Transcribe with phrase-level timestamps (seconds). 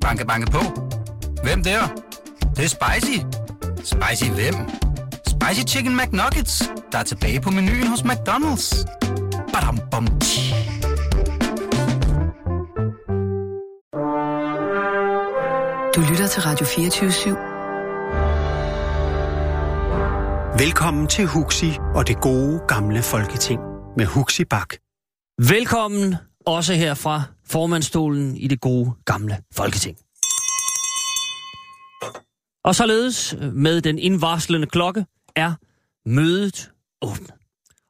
[0.00, 0.58] Banke, banke på.
[1.42, 1.80] Hvem der?
[2.40, 3.18] Det, det er spicy.
[3.76, 4.54] Spicy hvem?
[5.26, 8.84] Spicy Chicken McNuggets, der er tilbage på menuen hos McDonald's.
[9.52, 10.54] Badum, bom, tji.
[15.96, 17.30] Du lytter til Radio 24 /7.
[20.58, 23.60] Velkommen til Huxi og det gode gamle folketing
[23.96, 24.74] med Huxi Bak.
[25.48, 26.14] Velkommen
[26.46, 29.96] også her fra formandstolen i det gode gamle folketing.
[32.64, 35.06] Og således med den indvarslende klokke
[35.36, 35.54] er
[36.06, 36.70] mødet
[37.02, 37.30] åbnet.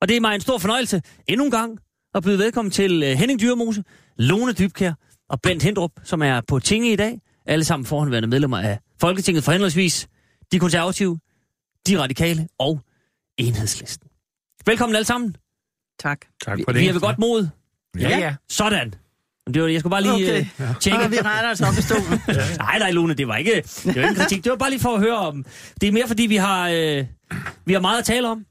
[0.00, 1.78] Og det er mig en stor fornøjelse endnu en gang
[2.14, 3.84] at byde velkommen til øh, Henning Dyrmose,
[4.16, 4.92] Lone Dybkær
[5.28, 7.20] og Bent Hindrup, som er på tinge i dag.
[7.46, 10.08] Alle sammen forhåndværende medlemmer af Folketinget for henholdsvis
[10.52, 11.18] de konservative,
[11.86, 12.80] de radikale og
[13.38, 14.08] enhedslisten.
[14.66, 15.36] Velkommen alle sammen.
[15.98, 16.20] Tak.
[16.44, 16.80] Tak for det.
[16.80, 17.48] vi er ved godt mod.
[17.98, 18.34] Ja, ja.
[18.48, 18.94] Sådan.
[19.54, 20.46] Det var, jeg skulle bare lige Okay.
[20.58, 20.74] okay.
[20.80, 20.98] tjekke.
[21.04, 22.20] Og vi retter os op i stolen.
[22.58, 24.44] Nej, nej, Lone, det var ikke, det var ikke en kritik.
[24.44, 25.44] Det var bare lige for at høre om...
[25.80, 27.04] Det er mere, fordi vi har, øh,
[27.66, 28.44] vi har meget at tale om,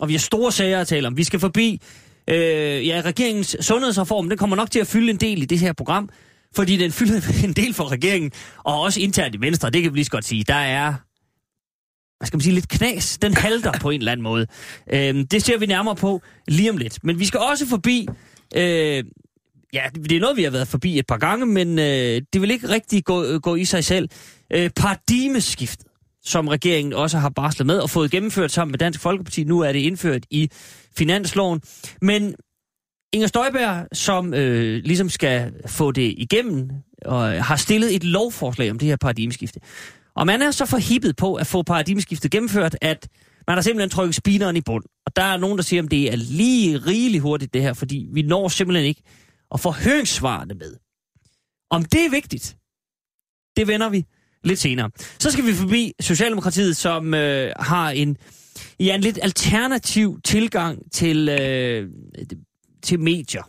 [0.00, 1.16] og vi har store sager at tale om.
[1.16, 1.80] Vi skal forbi...
[2.30, 5.72] Øh, ja, regeringens sundhedsreform, den kommer nok til at fylde en del i det her
[5.72, 6.08] program,
[6.56, 8.32] fordi den fylder en del for regeringen,
[8.64, 10.44] og også internt i Venstre, det kan vi lige så godt sige.
[10.44, 10.94] Der er,
[12.18, 13.18] hvad skal man sige, lidt knas.
[13.22, 14.46] Den halter på en eller anden måde.
[14.92, 17.04] Øh, det ser vi nærmere på lige om lidt.
[17.04, 18.08] Men vi skal også forbi...
[18.56, 19.04] Øh,
[19.72, 22.50] Ja, det er noget, vi har været forbi et par gange, men øh, det vil
[22.50, 24.08] ikke rigtig gå, gå i sig selv.
[24.52, 25.86] Øh, paradigmeskiftet,
[26.24, 29.44] som regeringen også har barslet med og fået gennemført sammen med Dansk Folkeparti.
[29.44, 30.50] Nu er det indført i
[30.96, 31.60] finansloven.
[32.02, 32.34] Men
[33.12, 36.70] Inger Støjberg, som øh, ligesom skal få det igennem,
[37.04, 39.60] og har stillet et lovforslag om det her paradigmeskifte.
[40.16, 43.08] Og man er så forhippet på at få paradigmeskiftet gennemført, at
[43.46, 44.84] man har simpelthen trykket spineren i bund.
[45.06, 48.06] Og der er nogen, der siger, at det er lige rigeligt hurtigt det her, fordi
[48.12, 49.02] vi når simpelthen ikke
[49.50, 50.76] og få høringssvarene med.
[51.70, 52.56] Om det er vigtigt,
[53.56, 54.06] det vender vi
[54.44, 54.90] lidt senere.
[55.18, 58.16] Så skal vi forbi Socialdemokratiet, som øh, har en,
[58.80, 61.90] ja, en lidt alternativ tilgang til, øh,
[62.82, 63.42] til medier.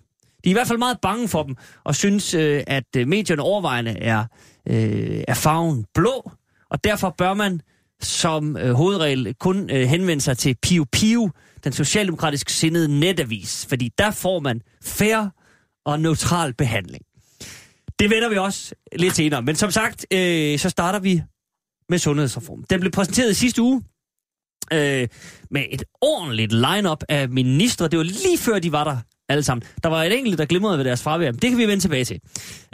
[0.44, 3.42] De er i hvert fald meget bange for dem, og synes, øh, at øh, medierne
[3.42, 4.26] overvejende er,
[4.70, 6.32] øh, er farven blå,
[6.70, 7.62] og derfor bør man
[8.02, 11.30] som øh, hovedregel kun øh, henvende sig til Pio Pio,
[11.64, 15.32] den socialdemokratisk sindede netavis, fordi der får man færre
[15.88, 17.04] og neutral behandling.
[18.00, 19.42] Det vender vi også lidt senere.
[19.42, 21.22] Men som sagt, øh, så starter vi
[21.90, 22.64] med sundhedsreform.
[22.64, 23.84] Den blev præsenteret i sidste uge
[24.74, 25.08] øh,
[25.52, 27.88] med et ordentligt line-up af ministre.
[27.88, 28.98] Det var lige før, de var der
[29.30, 29.68] alle sammen.
[29.84, 31.32] Der var et enkelt, der glimrede ved deres fravær.
[31.32, 32.20] Det kan vi vende tilbage til.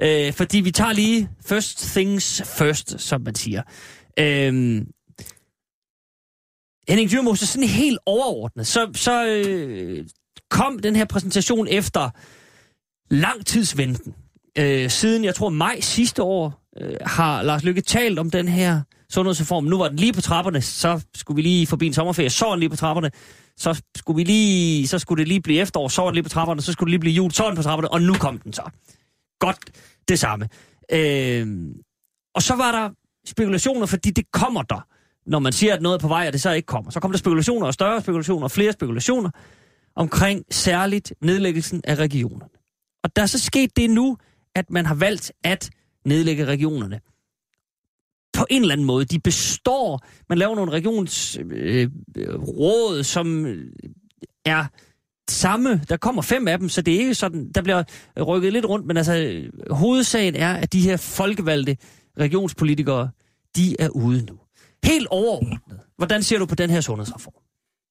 [0.02, 3.62] Øh, fordi vi tager lige first things first, som man siger.
[4.20, 4.82] Øh,
[6.88, 10.06] Henning Dyrmose, sådan helt overordnet, så, så øh,
[10.50, 12.10] kom den her præsentation efter
[13.12, 14.14] langtidsventen.
[14.58, 18.82] Øh, siden, jeg tror, maj sidste år, øh, har Lars Lykke talt om den her
[19.10, 19.64] sundhedsreform.
[19.64, 22.52] Nu var den lige på trapperne, så skulle vi lige forbi en sommerferie, så var
[22.52, 23.12] den lige på trapperne,
[23.58, 26.30] så skulle, vi lige, så skulle det lige blive efterår, så var den lige på
[26.30, 28.38] trapperne, så skulle det lige blive jul, så var den på trapperne, og nu kom
[28.38, 28.64] den så.
[29.40, 29.58] Godt
[30.08, 30.50] det samme.
[30.92, 31.48] Øh,
[32.36, 32.90] og så var der
[33.28, 34.88] spekulationer, fordi det kommer der,
[35.26, 36.92] når man siger, at noget er på vej, og det så ikke kommer.
[36.92, 39.30] Så kom der spekulationer og større spekulationer og flere spekulationer
[39.96, 42.46] omkring særligt nedlæggelsen af regioner.
[43.04, 44.18] Og der er så sket det nu,
[44.56, 45.70] at man har valgt at
[46.06, 47.00] nedlægge regionerne.
[48.34, 49.06] På en eller anden måde.
[49.06, 51.38] De består, man laver nogle regionsråd,
[52.98, 53.72] øh, som øh,
[54.46, 54.66] er
[55.30, 55.82] samme.
[55.90, 57.84] Der kommer fem af dem, så det er ikke sådan, der bliver
[58.18, 61.78] rykket lidt rundt, men altså hovedsagen er, at de her folkevalgte
[62.20, 63.10] regionspolitikere,
[63.56, 64.40] de er ude nu.
[64.84, 65.60] Helt overordnet.
[65.98, 67.34] Hvordan ser du på den her sundhedsreform?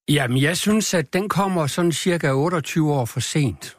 [0.09, 3.77] Jamen, jeg synes, at den kommer sådan cirka 28 år for sent.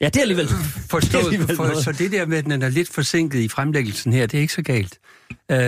[0.00, 0.48] Ja, det er alligevel...
[0.90, 1.84] Forstået, det er alligevel for, noget.
[1.84, 4.52] så det der med, at den er lidt forsinket i fremlæggelsen her, det er ikke
[4.52, 4.98] så galt.
[5.52, 5.58] Uh,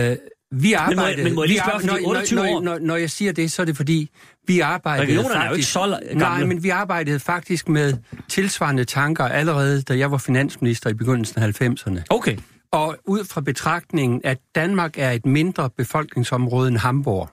[0.61, 1.23] vi arbejdede...
[1.23, 3.51] men må jeg lige spørge, fordi når, 28 når, år- når, når jeg siger det,
[3.51, 4.09] så er det fordi,
[4.47, 5.45] vi arbejdede Regionerne faktisk...
[5.45, 6.17] er jo ikke så gamle.
[6.19, 7.93] Nej, men vi arbejdede faktisk med
[8.29, 12.01] tilsvarende tanker allerede, da jeg var finansminister i begyndelsen af 90'erne.
[12.09, 12.37] Okay.
[12.71, 17.29] Og ud fra betragtningen, at Danmark er et mindre befolkningsområde end Hamburg,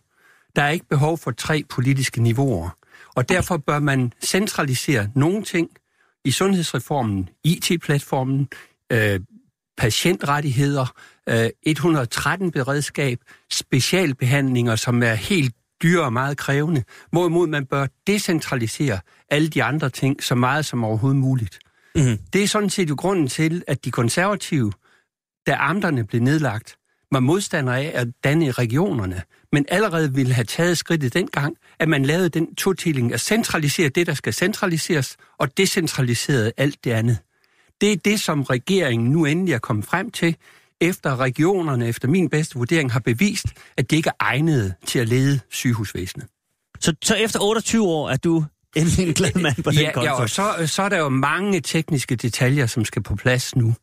[0.57, 2.71] der er ikke behov for tre politiske niveauer.
[3.15, 5.69] Og derfor bør man centralisere nogle ting
[6.25, 8.49] i sundhedsreformen, IT-platformen,
[8.93, 9.21] øh,
[9.77, 10.95] patientrettigheder,
[11.29, 13.19] øh, 113 beredskab,
[13.51, 18.99] specialbehandlinger, som er helt dyre og meget krævende, hvorimod man bør decentralisere
[19.31, 21.59] alle de andre ting så meget som overhovedet muligt.
[21.95, 22.19] Mm-hmm.
[22.33, 24.73] Det er sådan set jo grunden til, at de konservative,
[25.47, 26.77] da amterne blev nedlagt,
[27.13, 29.23] var modstandere af at danne regionerne,
[29.53, 34.07] men allerede ville have taget skridtet dengang, at man lavede den todeling at centralisere det,
[34.07, 37.19] der skal centraliseres, og decentralisere alt det andet.
[37.81, 40.37] Det er det, som regeringen nu endelig er kommet frem til
[40.81, 45.09] efter regionerne, efter min bedste vurdering, har bevist, at de ikke er egnede til at
[45.09, 46.27] lede sygehusvæsenet.
[46.81, 48.45] Så, så efter 28 år er du
[48.77, 50.07] endelig en glad mand på den Ja, konto.
[50.07, 53.75] ja, og så, så er der jo mange tekniske detaljer, som skal på plads nu.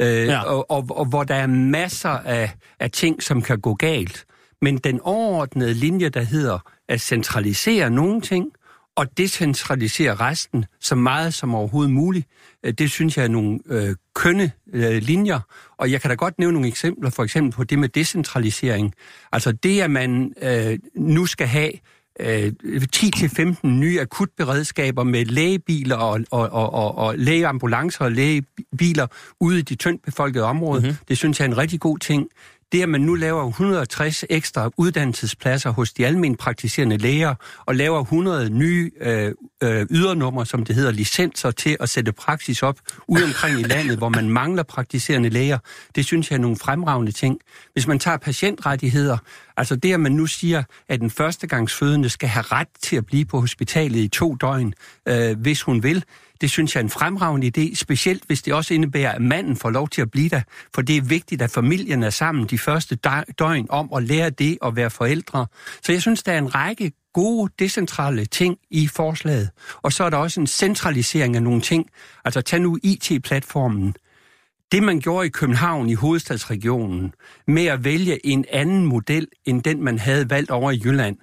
[0.00, 0.42] Øh, ja.
[0.42, 2.50] og, og, og hvor der er masser af,
[2.80, 4.24] af ting, som kan gå galt.
[4.62, 6.58] Men den overordnede linje, der hedder
[6.88, 8.52] at centralisere nogle ting,
[8.98, 12.26] og decentralisere resten så meget som overhovedet muligt,
[12.64, 15.40] øh, det synes jeg er nogle øh, kønne øh, linjer.
[15.76, 18.94] Og jeg kan da godt nævne nogle eksempler, for eksempel på det med decentralisering.
[19.32, 21.72] Altså det, at man øh, nu skal have
[22.20, 22.52] øh,
[22.96, 29.06] 10-15 nye akutberedskaber med lægebiler og, og, og, og, og lægeambulancer og lægebiler
[29.40, 30.80] ude i de tyndt befolkede områder.
[30.80, 30.96] Mm-hmm.
[31.08, 32.28] Det synes jeg er en rigtig god ting.
[32.72, 37.34] Det, at man nu laver 160 ekstra uddannelsespladser hos de almindelige praktiserende læger,
[37.66, 42.62] og laver 100 nye øh, øh, ydernumre, som det hedder, licenser til at sætte praksis
[42.62, 45.58] op ude omkring i landet, hvor man mangler praktiserende læger,
[45.96, 47.38] det synes jeg er nogle fremragende ting.
[47.72, 49.18] Hvis man tager patientrettigheder,
[49.56, 53.24] altså det, at man nu siger, at den førstegangsfødende skal have ret til at blive
[53.24, 54.74] på hospitalet i to døgn,
[55.08, 56.04] øh, hvis hun vil,
[56.40, 59.70] det synes jeg er en fremragende idé, specielt hvis det også indebærer, at manden får
[59.70, 60.40] lov til at blive der.
[60.74, 62.96] For det er vigtigt, at familien er sammen de første
[63.38, 65.46] døgn om at lære det at være forældre.
[65.82, 69.50] Så jeg synes, der er en række gode, decentrale ting i forslaget.
[69.82, 71.90] Og så er der også en centralisering af nogle ting.
[72.24, 73.94] Altså tag nu IT-platformen.
[74.72, 77.14] Det, man gjorde i København i hovedstadsregionen,
[77.46, 81.16] med at vælge en anden model, end den, man havde valgt over i Jylland,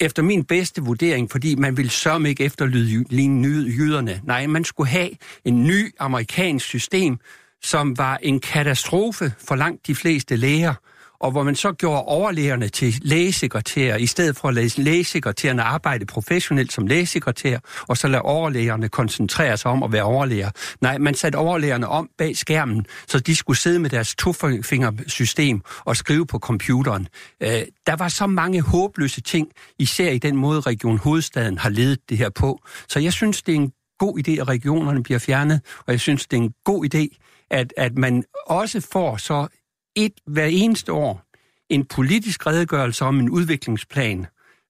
[0.00, 3.04] efter min bedste vurdering, fordi man ville sørme ikke efterlyde
[3.78, 4.20] jyderne.
[4.24, 5.10] Nej, man skulle have
[5.44, 7.18] en ny amerikansk system,
[7.62, 10.74] som var en katastrofe for langt de fleste læger,
[11.20, 16.06] og hvor man så gjorde overlægerne til lægesekretærer, i stedet for at lade lægesekretærerne arbejde
[16.06, 17.58] professionelt som lægesekretær,
[17.88, 20.50] og så lade overlægerne koncentrere sig om at være overlæger.
[20.80, 25.96] Nej, man satte overlægerne om bag skærmen, så de skulle sidde med deres tofingersystem og
[25.96, 27.08] skrive på computeren.
[27.42, 31.98] Øh, der var så mange håbløse ting, især i den måde, Region Hovedstaden har ledet
[32.08, 32.60] det her på.
[32.88, 36.26] Så jeg synes, det er en god idé, at regionerne bliver fjernet, og jeg synes,
[36.26, 37.16] det er en god idé,
[37.50, 39.48] at, at man også får så
[39.96, 41.22] et hver eneste år
[41.68, 44.26] en politisk redegørelse om en udviklingsplan,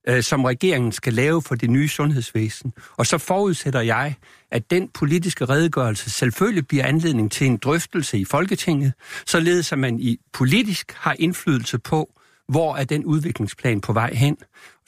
[0.07, 2.73] øh, som regeringen skal lave for det nye sundhedsvæsen.
[2.97, 4.15] Og så forudsætter jeg,
[4.51, 8.93] at den politiske redegørelse selvfølgelig bliver anledning til en drøftelse i Folketinget,
[9.25, 12.13] således at man i politisk har indflydelse på,
[12.47, 14.37] hvor er den udviklingsplan på vej hen.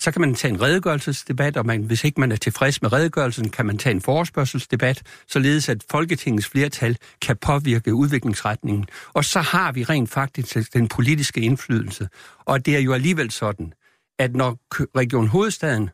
[0.03, 3.49] Så kan man tage en redegørelsesdebat, og man, hvis ikke man er tilfreds med redegørelsen,
[3.49, 8.85] kan man tage en forespørgselsdebat, således at Folketingets flertal kan påvirke udviklingsretningen.
[9.13, 12.09] Og så har vi rent faktisk den politiske indflydelse.
[12.39, 13.73] Og det er jo alligevel sådan,
[14.19, 14.59] at når
[14.97, 15.89] Region Hovedstaden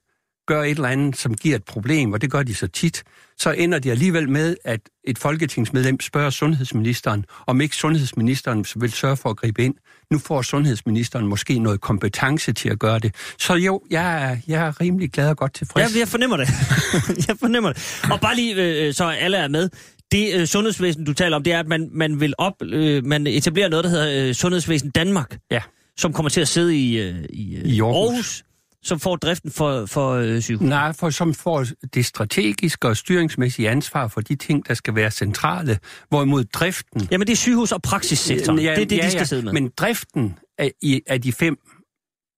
[0.49, 3.03] gør et eller andet, som giver et problem, og det gør de så tit,
[3.37, 9.17] så ender det alligevel med, at et folketingsmedlem spørger sundhedsministeren, om ikke sundhedsministeren vil sørge
[9.17, 9.75] for at gribe ind.
[10.11, 13.15] Nu får sundhedsministeren måske noget kompetence til at gøre det.
[13.39, 15.95] Så jo, jeg er, jeg er rimelig glad og godt tilfreds.
[15.95, 16.47] Ja, jeg fornemmer det.
[17.27, 18.01] jeg fornemmer det.
[18.11, 19.69] Og bare lige, øh, så alle er med.
[20.11, 23.27] Det øh, sundhedsvæsen, du taler om, det er, at man, man vil op, øh, man
[23.27, 25.61] etablerer noget, der hedder øh, Sundhedsvæsen Danmark, Ja,
[25.97, 28.09] som kommer til at sidde i, øh, i, øh, I Aarhus.
[28.09, 28.43] Aarhus,
[28.83, 30.69] som får driften for, for øh, sygehus.
[30.69, 35.11] nej, for som får det strategiske og styringsmæssige ansvar for de ting, der skal være
[35.11, 35.79] centrale,
[36.09, 38.59] hvorimod driften Jamen, det er sygehus- og praksissektoren.
[38.59, 39.25] Ja, det er det, ja, de skal ja.
[39.25, 39.53] sidde med.
[39.53, 41.57] Men driften af, i, af de fem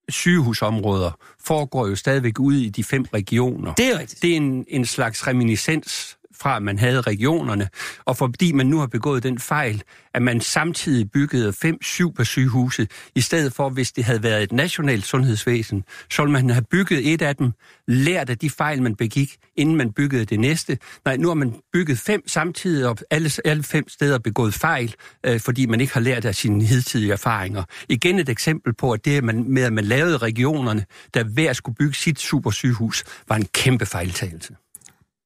[0.09, 3.73] sygehusområder foregår jo stadigvæk ude i de fem regioner.
[3.73, 4.21] det er rigtigt.
[4.21, 7.69] Det er en, en slags reminiscens fra, at man havde regionerne,
[8.05, 9.83] og fordi man nu har begået den fejl,
[10.13, 11.77] at man samtidig byggede fem
[12.23, 16.65] sygehuse, i stedet for, hvis det havde været et nationalt sundhedsvæsen, så ville man have
[16.71, 17.51] bygget et af dem,
[17.87, 20.77] lært af de fejl, man begik, inden man byggede det næste.
[21.05, 24.95] Nej, nu har man bygget fem samtidig, og alle, alle fem steder begået fejl,
[25.25, 27.63] øh, fordi man ikke har lært af sine hidtidige erfaringer.
[27.89, 31.53] Igen et eksempel på, at det at man, med, at man lavede regionerne, der hver
[31.53, 34.55] skulle bygge sit supersygehus, var en kæmpe fejltagelse.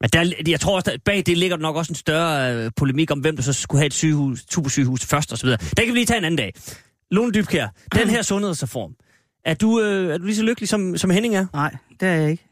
[0.05, 3.11] Men der, jeg tror også, at bag det ligger nok også en større øh, polemik
[3.11, 5.49] om, hvem der så skulle have et sygehus, supersygehus først osv.
[5.49, 6.53] Det kan vi lige tage en anden dag.
[7.11, 8.95] Lone Dybkær, den her sundhedsreform,
[9.45, 11.45] er du, øh, er du lige så lykkelig, som, som Henning er?
[11.53, 12.47] Nej, det er jeg ikke.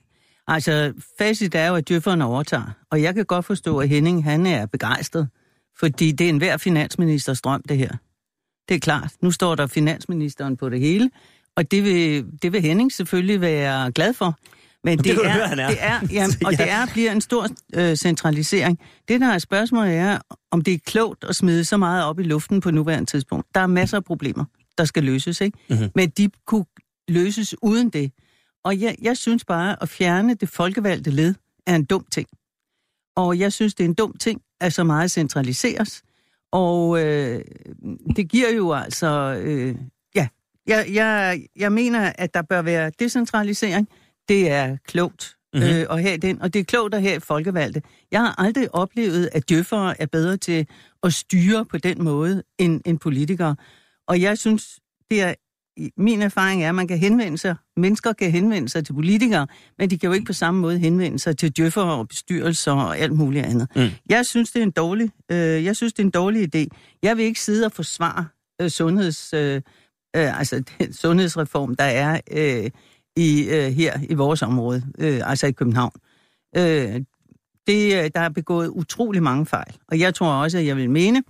[0.47, 2.71] Altså, facit er jo, at djøfferne overtager.
[2.91, 5.29] Og jeg kan godt forstå, at Henning, han er begejstret.
[5.79, 7.91] Fordi det er enhver finansministers drøm, det her.
[8.69, 9.11] Det er klart.
[9.21, 11.09] Nu står der finansministeren på det hele.
[11.55, 14.39] Og det vil, det vil Henning selvfølgelig være glad for.
[14.83, 15.67] Men Det det, er, høre, han er.
[15.67, 18.79] det er, jamen, og det er, bliver en stor øh, centralisering.
[19.07, 20.19] Det, der er spørgsmålet, er,
[20.51, 23.47] om det er klogt at smide så meget op i luften på nuværende tidspunkt.
[23.55, 24.45] Der er masser af problemer,
[24.77, 25.57] der skal løses, ikke?
[25.69, 25.89] Mm-hmm.
[25.95, 26.65] Men de kunne
[27.07, 28.11] løses uden det.
[28.63, 31.35] Og jeg, jeg synes bare, at fjerne det folkevalgte led
[31.67, 32.27] er en dum ting.
[33.15, 36.03] Og jeg synes, det er en dum ting, at så meget centraliseres.
[36.51, 37.41] Og øh,
[38.15, 39.39] det giver jo altså...
[39.43, 39.75] Øh,
[40.15, 40.27] ja,
[40.67, 43.87] jeg, jeg, jeg mener, at der bør være decentralisering.
[44.29, 45.69] Det er klogt mm-hmm.
[45.69, 47.81] øh, at have den, og det er klogt at have folkevalgte.
[48.11, 50.67] Jeg har aldrig oplevet, at djøffere er bedre til
[51.03, 53.55] at styre på den måde end, end politikere.
[54.07, 54.79] Og jeg synes,
[55.11, 55.33] det er
[55.97, 59.47] min erfaring er, at man kan henvende sig, mennesker kan henvende sig til politikere,
[59.79, 62.97] men de kan jo ikke på samme måde henvende sig til djøffer og bestyrelser og
[62.97, 63.67] alt muligt andet.
[63.75, 63.87] Mm.
[64.09, 66.67] Jeg synes, det er en dårlig, øh, jeg synes, det er en dårlig idé.
[67.03, 68.25] Jeg vil ikke sidde og forsvare
[68.61, 69.55] øh, sundheds, øh,
[70.15, 72.69] øh, altså den sundhedsreform, der er øh,
[73.15, 75.91] i, øh, her i vores område, øh, altså i København.
[76.57, 77.01] Øh,
[77.67, 80.89] det, øh, der er begået utrolig mange fejl, og jeg tror også, at jeg vil
[80.89, 81.23] mene,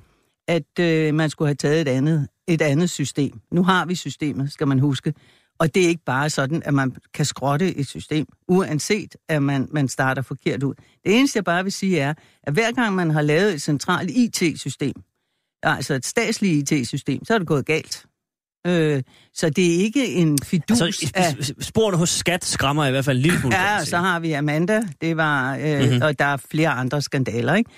[0.47, 3.39] at øh, man skulle have taget et andet, et andet system.
[3.51, 5.13] Nu har vi systemet, skal man huske.
[5.59, 9.67] Og det er ikke bare sådan, at man kan skrotte et system, uanset at man,
[9.71, 10.73] man starter forkert ud.
[11.03, 12.13] Det eneste, jeg bare vil sige, er,
[12.43, 14.93] at hver gang man har lavet et centralt IT-system,
[15.63, 18.05] altså et statsligt IT-system, så er det gået galt.
[18.67, 19.03] Øh,
[19.33, 21.35] så det er ikke en fidus altså, af...
[21.59, 23.55] Sporene hos skat skræmmer i hvert fald en lille smule.
[23.55, 26.01] Ja, så har vi Amanda, det var, øh, mm-hmm.
[26.01, 27.69] og der er flere andre skandaler, ikke?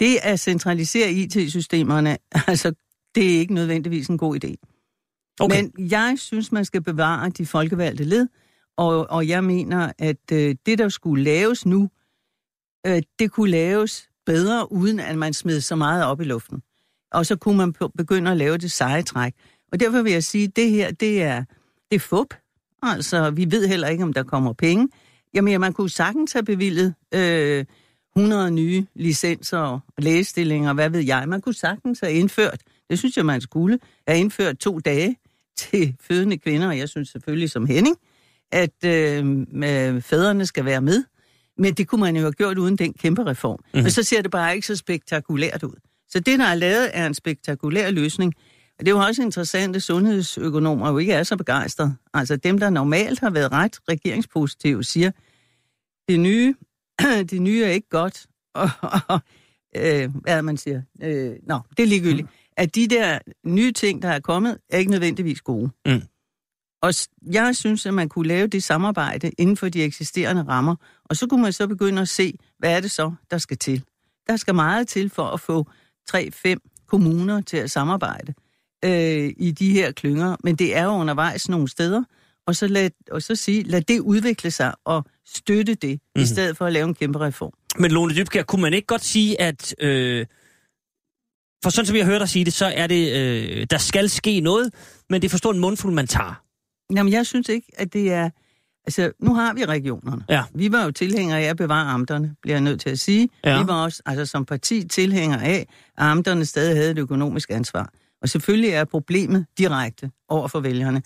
[0.00, 2.72] Det at centralisere IT-systemerne, altså,
[3.14, 4.54] det er ikke nødvendigvis en god idé.
[5.40, 5.62] Okay.
[5.62, 8.26] Men jeg synes, man skal bevare de folkevalgte led,
[8.76, 11.90] og, og jeg mener, at øh, det, der skulle laves nu,
[12.86, 16.62] øh, det kunne laves bedre, uden at man smed så meget op i luften.
[17.12, 19.34] Og så kunne man begynde at lave det seje træk.
[19.74, 21.44] Og derfor vil jeg sige, at det her, det er,
[21.90, 22.34] det er fup.
[22.82, 24.88] Altså, vi ved heller ikke, om der kommer penge.
[25.34, 27.64] Jamen, man kunne sagtens have bevillet øh,
[28.16, 31.28] 100 nye licenser og lægestillinger, hvad ved jeg.
[31.28, 33.78] Man kunne sagtens have indført, det synes jeg, man skulle,
[34.08, 35.16] have indført to dage
[35.56, 37.96] til fødende kvinder, og jeg synes selvfølgelig som Henning,
[38.52, 41.04] at øh, fædrene skal være med.
[41.58, 43.58] Men det kunne man jo have gjort uden den kæmpe reform.
[43.60, 43.82] Mm-hmm.
[43.82, 45.76] Men så ser det bare ikke så spektakulært ud.
[46.08, 48.34] Så det, der er lavet, er en spektakulær løsning.
[48.78, 51.96] Det er jo også interessant, at sundhedsøkonomer jo ikke er så begejstrede.
[52.14, 55.10] Altså dem, der normalt har været ret regeringspositive, siger,
[56.08, 56.54] det nye
[57.30, 58.26] det nye er ikke godt.
[58.54, 58.70] Og,
[59.08, 59.20] og
[59.76, 60.82] øh, hvad man siger?
[61.02, 62.26] Øh, nå, det er ligegyldigt.
[62.26, 62.34] Mm.
[62.56, 65.70] At de der nye ting, der er kommet, er ikke nødvendigvis gode.
[65.86, 66.02] Mm.
[66.82, 66.92] Og
[67.32, 71.26] jeg synes, at man kunne lave det samarbejde inden for de eksisterende rammer, og så
[71.26, 73.84] kunne man så begynde at se, hvad er det så, der skal til.
[74.26, 75.66] Der skal meget til for at få
[76.10, 78.34] 3-5 kommuner til at samarbejde
[78.84, 82.02] øh, i de her klynger, men det er jo undervejs nogle steder,
[82.46, 86.20] og så, lad, og så sige, lad det udvikle sig, og støtte det, mm.
[86.20, 86.26] i mhm.
[86.26, 87.52] stedet for at lave en kæmpe reform.
[87.78, 89.74] Men Lone Dybkær, kunne man ikke godt sige, at...
[89.80, 90.26] Øh,
[91.64, 94.10] for sådan som jeg har hørt dig sige det, så er det, øh, der skal
[94.10, 94.74] ske noget,
[95.10, 96.42] men det er forstået en mundfuld, man tager.
[96.96, 98.30] Jamen, jeg synes ikke, at det er...
[98.86, 100.24] Altså, nu har vi regionerne.
[100.28, 100.42] Ja.
[100.54, 103.28] Vi var jo tilhængere af at bevare amterne, bliver jeg nødt til at sige.
[103.44, 103.62] Ja.
[103.62, 105.66] Vi var også altså, som parti tilhængere af,
[105.98, 107.92] at amterne stadig havde et økonomisk ansvar.
[108.24, 111.02] Og selvfølgelig er problemet direkte over for vælgerne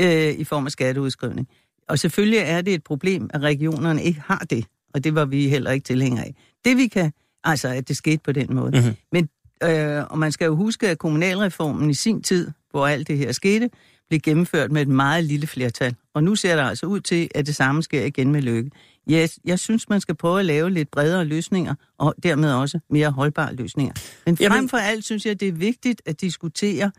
[0.00, 1.48] øh, i form af skatteudskrivning.
[1.88, 4.64] Og selvfølgelig er det et problem, at regionerne ikke har det,
[4.94, 6.34] og det var vi heller ikke tilhængere af.
[6.64, 7.12] Det vi kan,
[7.44, 8.70] altså at det skete på den måde.
[8.78, 8.96] Mm-hmm.
[9.12, 9.28] Men,
[9.62, 13.32] øh, og man skal jo huske, at kommunalreformen i sin tid, hvor alt det her
[13.32, 13.70] skete,
[14.08, 15.94] blev gennemført med et meget lille flertal.
[16.14, 18.70] Og nu ser der altså ud til, at det samme sker igen med lykke.
[19.10, 23.10] Yes, jeg synes, man skal prøve at lave lidt bredere løsninger, og dermed også mere
[23.10, 23.94] holdbare løsninger.
[24.26, 24.68] Men frem Jamen...
[24.68, 26.92] for alt synes jeg, det er vigtigt at diskutere,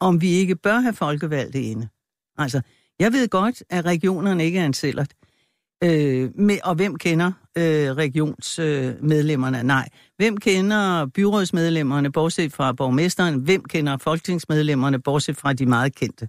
[0.00, 1.88] om vi ikke bør have folkevalgte inde.
[2.38, 2.60] Altså,
[2.98, 5.12] jeg ved godt, at regionerne ikke er en cellert.
[5.84, 9.58] Øh, med, og hvem kender øh, regionsmedlemmerne?
[9.58, 9.88] Øh, Nej.
[10.16, 13.40] Hvem kender byrådsmedlemmerne, bortset fra borgmesteren?
[13.40, 16.28] Hvem kender folketingsmedlemmerne, bortset fra de meget kendte?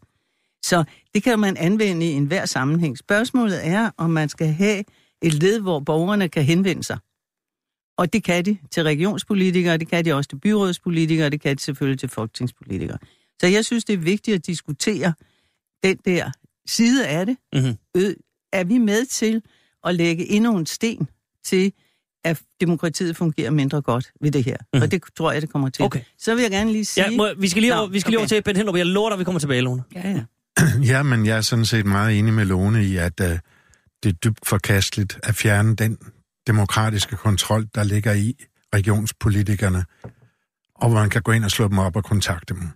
[0.64, 2.98] Så det kan man anvende i enhver sammenhæng.
[2.98, 4.84] Spørgsmålet er, om man skal have
[5.22, 6.98] et led, hvor borgerne kan henvende sig.
[7.98, 11.62] Og det kan de til regionspolitikere, det kan de også til byrådspolitikere, det kan de
[11.62, 12.98] selvfølgelig til folketingspolitikere.
[13.42, 15.14] Så jeg synes, det er vigtigt at diskutere
[15.84, 16.32] den der
[16.68, 17.78] side af det, mm-hmm.
[17.98, 18.16] øh,
[18.54, 19.42] er vi med til
[19.84, 21.08] at lægge endnu en sten
[21.46, 21.74] til,
[22.24, 24.58] at demokratiet fungerer mindre godt ved det her.
[24.58, 24.82] Mm-hmm.
[24.82, 25.86] Og det tror jeg, det kommer til.
[25.86, 26.02] Okay.
[26.18, 27.12] Så vil jeg gerne lige sige...
[27.12, 28.12] Ja, må, vi skal lige, Nå, over, vi skal okay.
[28.12, 28.78] lige over til Ben Hendrup.
[28.78, 29.84] Jeg lover dig, vi kommer tilbage, Lone.
[29.96, 30.24] Ja, ja.
[30.94, 33.38] ja, men jeg er sådan set meget enig med Lone i, at uh,
[34.04, 35.98] det er dybt forkasteligt at fjerne den
[36.48, 38.36] demokratiske kontrol, der ligger i
[38.76, 39.86] regionspolitikerne,
[40.76, 42.70] og hvor man kan gå ind og slå dem op og kontakte dem.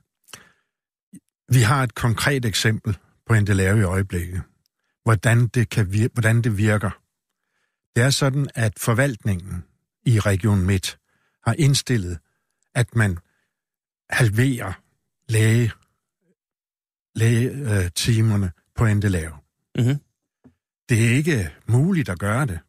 [1.50, 4.42] Vi har et konkret eksempel på lave i øjeblikket,
[5.04, 6.92] hvordan det, kan vir- hvordan det virker.
[7.96, 9.64] Det er sådan, at forvaltningen
[10.06, 11.00] i Region Midt
[11.46, 12.20] har indstillet,
[12.76, 13.18] at man
[14.10, 14.74] halverer
[15.30, 15.72] læge,
[17.16, 19.34] lægetimerne på Endelave.
[19.78, 20.00] Mm-hmm.
[20.90, 22.60] Det er ikke muligt at gøre det.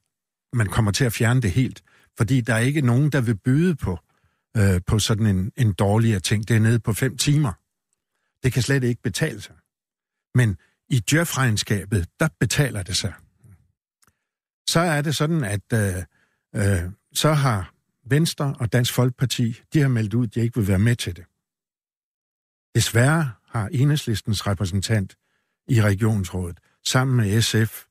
[0.52, 1.82] Man kommer til at fjerne det helt,
[2.16, 3.98] fordi der er ikke nogen, der vil byde på
[4.56, 6.48] øh, på sådan en, en dårligere ting.
[6.48, 7.52] Det er nede på fem timer.
[8.42, 9.54] Det kan slet ikke betale sig.
[10.34, 10.58] Men
[10.88, 13.12] i Djøf-regnskabet, der betaler det sig.
[14.68, 15.96] Så er det sådan, at øh,
[16.54, 20.68] øh, så har Venstre og Dansk Folkeparti, de har meldt ud, at de ikke vil
[20.68, 21.24] være med til det.
[22.74, 25.16] Desværre har enhedslistens repræsentant
[25.68, 27.85] i regionsrådet, sammen med SF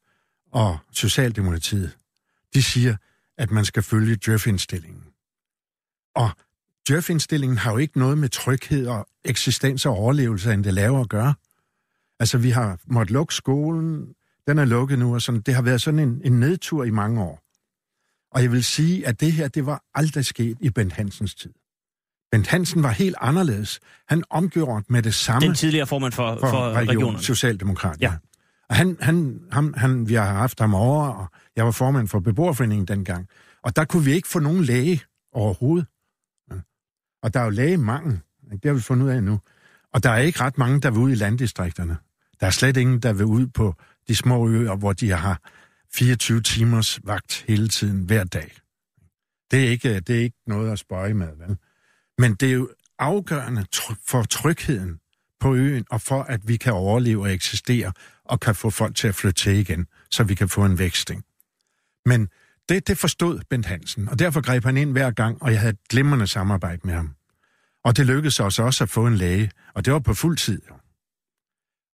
[0.55, 1.97] og Socialdemokratiet,
[2.53, 2.95] de siger,
[3.37, 5.03] at man skal følge Djøf-indstillingen.
[6.15, 6.29] Og
[6.87, 11.09] Djøf-indstillingen har jo ikke noget med tryghed og eksistens og overlevelse end det laver at
[11.09, 11.33] gøre.
[12.19, 14.13] Altså, vi har måttet lukke skolen,
[14.47, 15.41] den er lukket nu, og sådan.
[15.41, 17.41] det har været sådan en, en nedtur i mange år.
[18.31, 21.53] Og jeg vil sige, at det her, det var aldrig sket i Bent Hansens tid.
[22.31, 23.79] Bent Hansen var helt anderledes.
[24.07, 25.47] Han omgjorde med det samme...
[25.47, 27.23] Den tidligere formand for, for, for region, regionerne.
[27.23, 28.13] Socialdemokrat, Ja.
[28.69, 32.19] Og han, han, ham, han, vi har haft ham over, og jeg var formand for
[32.19, 33.27] beboerforeningen dengang.
[33.63, 35.87] Og der kunne vi ikke få nogen læge overhovedet.
[37.23, 38.19] Og der er jo lægemangel.
[38.51, 39.39] Det har vi fundet ud af nu.
[39.93, 41.97] Og der er ikke ret mange, der vil ud i landdistrikterne.
[42.39, 43.75] Der er slet ingen, der vil ud på
[44.07, 45.41] de små øer, hvor de har
[45.93, 48.51] 24 timers vagt hele tiden, hver dag.
[49.51, 51.57] Det er ikke, det er ikke noget at spøge med, vel?
[52.17, 52.69] Men det er jo
[52.99, 53.65] afgørende
[54.07, 54.99] for trygheden
[55.39, 57.91] på øen, og for at vi kan overleve og eksistere,
[58.25, 61.23] og kan få folk til at flytte til igen, så vi kan få en væksting.
[62.05, 62.29] Men
[62.69, 65.73] det, det forstod Bent Hansen, og derfor greb han ind hver gang, og jeg havde
[65.73, 67.15] et glimrende samarbejde med ham.
[67.83, 70.61] Og det lykkedes os også at få en læge, og det var på fuld tid.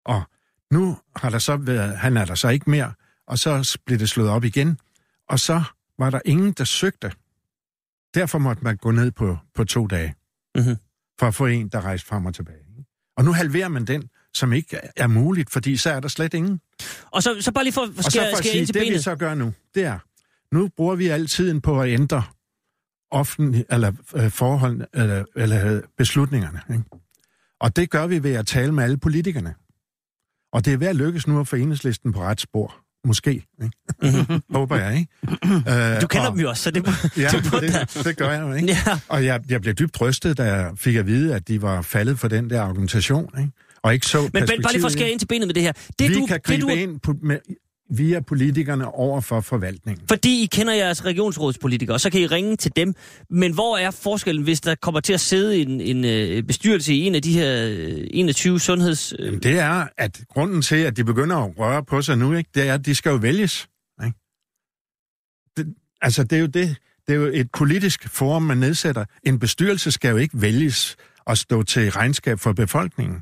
[0.05, 0.23] Og
[0.71, 2.93] nu har der så været, han er der så ikke mere,
[3.27, 4.79] og så blev det slået op igen,
[5.29, 5.63] og så
[5.99, 7.11] var der ingen, der søgte.
[8.13, 10.15] Derfor måtte man gå ned på, på to dage,
[10.55, 10.75] Mhm.
[11.19, 12.57] for at få en, der rejste frem og tilbage.
[13.17, 16.61] Og nu halverer man den, som ikke er muligt, fordi så er der slet ingen.
[17.11, 18.81] Og så, så bare lige for, Og skal, så for skal sige, ind til det
[18.81, 19.03] vi benet.
[19.03, 19.99] så gør nu, det er,
[20.55, 22.23] nu bruger vi al tiden på at ændre
[23.11, 26.61] offentlig, eller, øh, forhold, eller, eller øh, beslutningerne.
[26.71, 26.83] Ikke?
[27.61, 29.53] Og det gør vi ved at tale med alle politikerne.
[30.53, 32.75] Og det er ved at lykkes nu at få enhedslisten på ret spor.
[33.07, 33.31] Måske.
[33.63, 34.41] Ikke?
[34.55, 35.09] Håber jeg, ikke?
[35.23, 36.91] Øh, Du kender og, dem jo også, så det må...
[37.17, 38.67] Ja, burde da- det, det gør jeg jo, ikke?
[38.67, 38.99] Ja.
[39.07, 42.19] Og jeg, jeg blev dybt rystet, da jeg fik at vide, at de var faldet
[42.19, 43.51] for den der argumentation, ikke?
[43.83, 45.11] Og ikke så Men bare lige for at skære det.
[45.11, 45.71] ind til benet med det her.
[45.99, 47.39] Det, vi du, kan det, gribe du, ind på, med,
[47.91, 50.07] via politikerne over for forvaltningen.
[50.07, 52.93] Fordi I kender jeres regionsrådspolitikere, så kan I ringe til dem.
[53.29, 56.99] Men hvor er forskellen, hvis der kommer til at sidde en, en øh, bestyrelse i
[56.99, 59.13] en af de her øh, 21 sundheds...
[59.19, 62.33] Øh, Jamen, det er, at grunden til, at de begynder at røre på sig nu,
[62.33, 63.67] ikke, det er, at de skal jo vælges.
[64.05, 64.17] Ikke?
[65.57, 66.75] Det, altså, det er jo det.
[67.07, 69.05] Det er jo et politisk forum, man nedsætter.
[69.23, 73.21] En bestyrelse skal jo ikke vælges og stå til regnskab for befolkningen.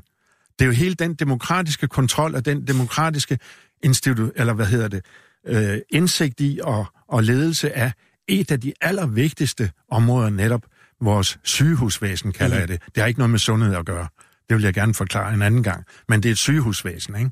[0.60, 3.38] Det er jo hele den demokratiske kontrol og den demokratiske
[3.86, 5.04] institu- eller hvad hedder det,
[5.46, 7.92] øh, indsigt i og, og ledelse af
[8.28, 10.66] et af de allervigtigste områder, netop
[11.00, 12.60] vores sygehusvæsen, kalder Mhm.
[12.60, 12.82] jeg det.
[12.94, 14.08] Det har ikke noget med sundhed at gøre.
[14.48, 15.84] Det vil jeg gerne forklare en anden gang.
[16.08, 17.30] Men det er et sygehusvæsen, ikke?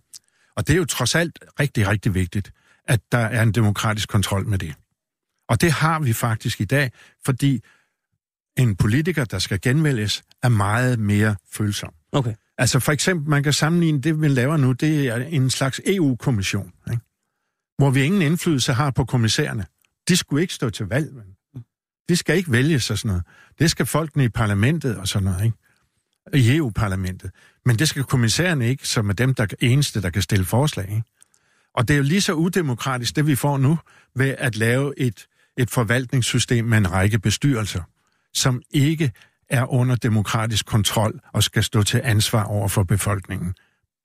[0.57, 2.53] Og det er jo trods alt rigtig, rigtig vigtigt,
[2.85, 4.75] at der er en demokratisk kontrol med det.
[5.49, 6.93] Og det har vi faktisk i dag,
[7.25, 7.63] fordi
[8.59, 11.93] en politiker, der skal genvælges, er meget mere følsom.
[12.13, 12.35] okay.
[12.59, 16.73] Altså for eksempel, man kan sammenligne det, vi laver nu, det er en slags EU-kommission,
[16.91, 17.03] ikke?
[17.79, 19.67] hvor vi ingen indflydelse har på kommissærerne.
[20.09, 21.13] De skulle ikke stå til valg.
[21.15, 21.25] Men.
[22.09, 23.25] De skal ikke vælges og sådan noget.
[23.59, 25.57] Det skal folkene i parlamentet og sådan noget, ikke?
[26.33, 27.31] I EU-parlamentet.
[27.65, 30.89] Men det skal kommissærerne ikke, som er dem, der er eneste, der kan stille forslag.
[30.89, 31.03] Ikke?
[31.75, 33.79] Og det er jo lige så udemokratisk, det vi får nu,
[34.15, 37.83] ved at lave et, et forvaltningssystem med en række bestyrelser,
[38.35, 39.13] som ikke
[39.51, 43.55] er under demokratisk kontrol og skal stå til ansvar over for befolkningen.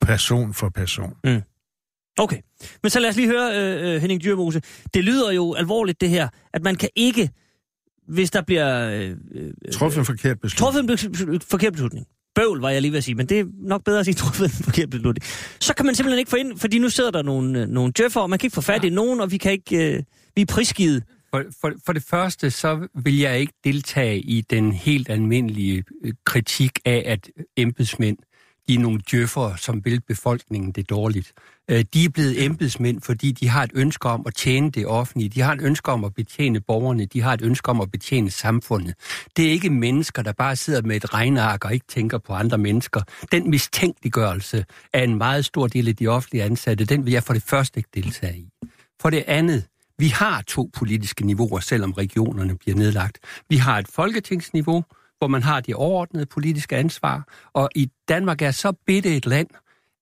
[0.01, 1.13] Person for person.
[2.17, 2.37] Okay.
[2.83, 4.61] Men så lad os lige høre, øh, øh, Henning Dyrmose.
[4.93, 7.29] Det lyder jo alvorligt, det her, at man kan ikke,
[8.07, 10.87] hvis der bliver øh, øh, Truffet en forkert beslutning.
[10.89, 12.05] truffet en forkert beslutning.
[12.35, 14.45] Bøvl, var jeg lige ved at sige, men det er nok bedre at sige truffet
[14.45, 15.25] en forkert beslutning.
[15.59, 18.21] Så kan man simpelthen ikke få ind, fordi nu sidder der nogle, øh, nogle djøffer,
[18.21, 20.03] og man kan ikke få fat i nogen, og vi kan ikke, øh,
[20.35, 21.03] vi er prisgivet.
[21.33, 26.13] For, for, for det første, så vil jeg ikke deltage i den helt almindelige øh,
[26.25, 28.17] kritik af, at embedsmænd,
[28.67, 31.33] de er nogle djøffer, som vil befolkningen det dårligt.
[31.69, 35.29] Øh, De er blevet embedsmænd, fordi de har et ønske om at tjene det offentlige.
[35.29, 37.05] De har et ønske om at betjene borgerne.
[37.05, 38.93] De har et ønske om at betjene samfundet.
[39.37, 42.57] Det er ikke mennesker, der bare sidder med et regnark og ikke tænker på andre
[42.57, 43.01] mennesker.
[43.31, 47.33] Den mistænkeliggørelse af en meget stor del af de offentlige ansatte, den vil jeg for
[47.33, 48.49] det første ikke deltage i.
[49.01, 49.63] For det andet,
[50.03, 53.17] vi har to politiske niveauer, selvom regionerne bliver nedlagt.
[53.49, 54.83] Vi har et folketingsniveau,
[55.17, 59.47] hvor man har det overordnede politiske ansvar, og i Danmark er så bitte et land,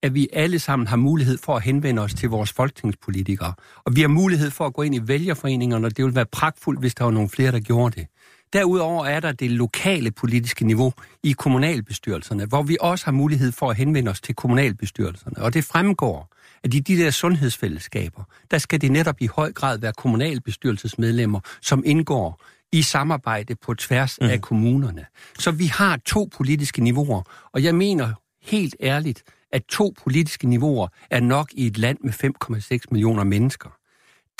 [0.04, 3.54] at vi alle sammen har mulighed for at henvende os til vores folketingspolitikere.
[3.86, 6.80] Og vi har mulighed for at gå ind i vælgerforeningerne, og det ville være pragtfuldt,
[6.80, 8.08] hvis der var nogle flere, der gjorde det.
[8.54, 13.70] Derudover er der det lokale politiske niveau i kommunalbestyrelserne, hvor vi også har mulighed for
[13.70, 15.38] at henvende os til kommunalbestyrelserne.
[15.38, 16.28] Og det fremgår,
[16.64, 21.84] at i de der sundhedsfællesskaber, der skal det netop i høj grad være kommunalbestyrelsesmedlemmer, som
[21.86, 24.28] indgår i samarbejde på tværs mm.
[24.28, 25.06] af kommunerne.
[25.40, 27.22] Så vi har to politiske niveauer,
[27.54, 32.14] og jeg mener helt ærligt, at to politiske niveauer er nok i et land med
[32.14, 33.70] 5,6 millioner mennesker.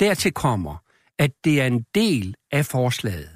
[0.00, 0.76] Dertil kommer,
[1.18, 3.30] at det er en del af forslaget,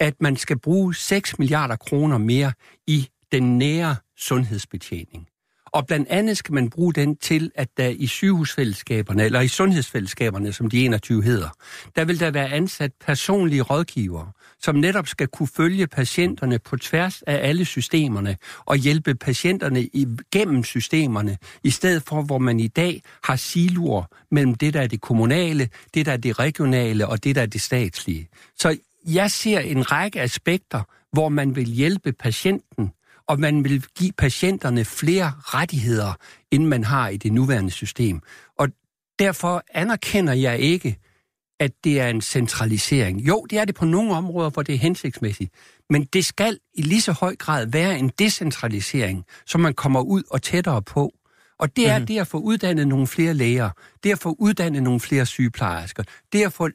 [0.00, 2.52] at man skal bruge 6 milliarder kroner mere
[2.86, 5.29] i den nære sundhedsbetjening.
[5.72, 10.52] Og blandt andet skal man bruge den til, at der i sygehusfællesskaberne, eller i sundhedsfællesskaberne,
[10.52, 11.48] som de 21 hedder,
[11.96, 17.22] der vil der være ansat personlige rådgivere, som netop skal kunne følge patienterne på tværs
[17.22, 23.02] af alle systemerne og hjælpe patienterne igennem systemerne, i stedet for, hvor man i dag
[23.24, 27.36] har siluer mellem det, der er det kommunale, det, der er det regionale og det,
[27.36, 28.28] der er det statslige.
[28.56, 32.92] Så jeg ser en række aspekter, hvor man vil hjælpe patienten
[33.30, 36.12] og man vil give patienterne flere rettigheder,
[36.50, 38.20] end man har i det nuværende system.
[38.58, 38.68] Og
[39.18, 40.96] derfor anerkender jeg ikke,
[41.60, 43.20] at det er en centralisering.
[43.20, 45.54] Jo, det er det på nogle områder, hvor det er hensigtsmæssigt,
[45.90, 50.22] men det skal i lige så høj grad være en decentralisering, så man kommer ud
[50.30, 51.12] og tættere på.
[51.58, 52.06] Og det er mm.
[52.06, 53.70] det at få uddannet nogle flere læger,
[54.04, 56.68] det at få uddannet nogle flere sygeplejersker, det at få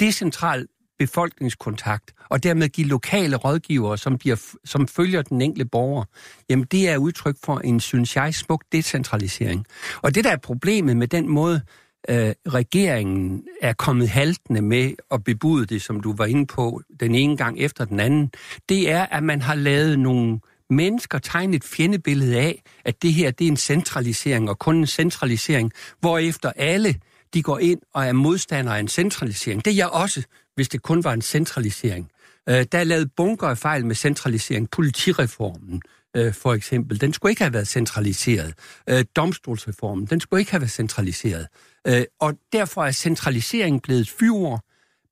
[0.00, 0.66] decentral
[0.98, 6.04] befolkningskontakt, og dermed give lokale rådgivere, som, bliver, som følger den enkelte borger,
[6.50, 9.66] jamen det er udtryk for en, synes jeg, smuk decentralisering.
[10.02, 11.60] Og det, der er problemet med den måde,
[12.08, 17.14] øh, regeringen er kommet haltende med at bebude det, som du var inde på, den
[17.14, 18.30] ene gang efter den anden,
[18.68, 23.30] det er, at man har lavet nogle mennesker tegne et fjendebillede af, at det her
[23.30, 26.94] det er en centralisering, og kun en centralisering, hvorefter alle
[27.34, 29.64] de går ind og er modstandere af en centralisering.
[29.64, 30.22] Det er jeg også,
[30.54, 32.10] hvis det kun var en centralisering.
[32.48, 34.70] Øh, der er lavet bunker af fejl med centralisering.
[34.70, 35.82] Politireformen,
[36.16, 38.54] øh, for eksempel, den skulle ikke have været centraliseret.
[38.88, 41.46] Øh, domstolsreformen, den skulle ikke have været centraliseret.
[41.86, 44.58] Øh, og derfor er centraliseringen blevet fyre,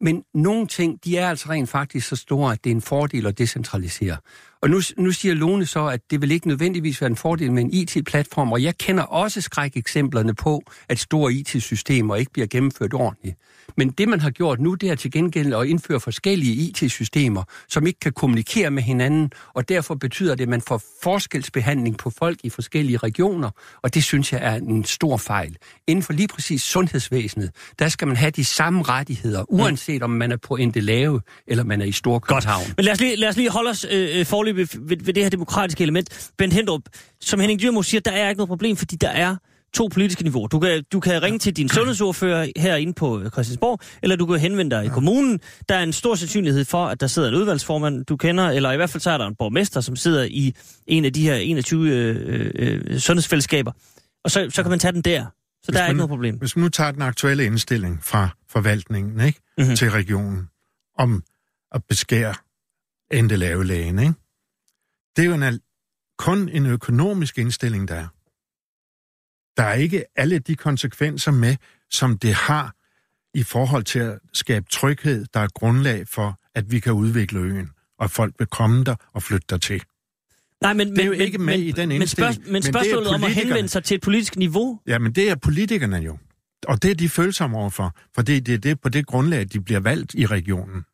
[0.00, 3.26] men nogle ting, de er altså rent faktisk så store, at det er en fordel
[3.26, 4.16] at decentralisere.
[4.62, 7.62] Og nu, nu siger Lone så, at det vil ikke nødvendigvis være en fordel med
[7.62, 13.36] en IT-platform, og jeg kender også skrækeksemplerne på, at store IT-systemer ikke bliver gennemført ordentligt.
[13.76, 17.86] Men det, man har gjort nu, det er til gengæld at indføre forskellige IT-systemer, som
[17.86, 22.38] ikke kan kommunikere med hinanden, og derfor betyder det, at man får forskelsbehandling på folk
[22.44, 23.50] i forskellige regioner,
[23.82, 25.56] og det synes jeg er en stor fejl.
[25.86, 30.32] Inden for lige præcis sundhedsvæsenet, der skal man have de samme rettigheder, uanset om man
[30.32, 32.64] er på Endelave eller man er i Storkøbenhavn.
[32.76, 35.22] Men lad os lige, lad os lige holde os øh, øh forløbig ved, ved det
[35.22, 36.30] her demokratiske element.
[36.38, 36.82] Ben Hendrup,
[37.20, 39.36] som Henning Dyrmo siger, der er ikke noget problem, fordi der er
[39.74, 40.48] to politiske niveauer.
[40.48, 44.38] Du kan, du kan ringe til din sundhedsordfører herinde på øh, Christiansborg, eller du kan
[44.38, 45.40] henvende dig i kommunen.
[45.68, 48.76] Der er en stor sandsynlighed for, at der sidder en udvalgsformand, du kender, eller i
[48.76, 50.54] hvert fald så er der en borgmester, som sidder i
[50.86, 53.72] en af de her 21 øh, øh, sundhedsfællesskaber.
[54.24, 55.24] Og så, så kan man tage den der.
[55.24, 56.38] Så hvis der er man, ikke noget problem.
[56.38, 59.76] Hvis man nu tager den aktuelle indstilling fra forvaltningen ikke, mm-hmm.
[59.76, 60.48] til regionen
[60.98, 61.22] om
[61.72, 62.34] at beskære
[63.10, 64.14] endelave lægen, ikke?
[65.16, 65.60] Det er jo en,
[66.18, 68.08] kun en økonomisk indstilling, der er.
[69.56, 71.56] Der er ikke alle de konsekvenser med,
[71.90, 72.74] som det har
[73.34, 77.70] i forhold til at skabe tryghed, der er grundlag for, at vi kan udvikle øen,
[77.98, 79.82] og folk vil komme der og flytte der til.
[80.60, 81.98] Nej, men, det er jo men, ikke med men, i den indstilling.
[81.98, 84.80] Men, spørg, men, men spørgsmålet om at henvende sig til et politisk niveau?
[84.86, 86.18] Ja, men det er politikerne jo.
[86.68, 89.60] Og det er de følsomme overfor, for det, det er det på det grundlag, de
[89.60, 90.84] bliver valgt i regionen.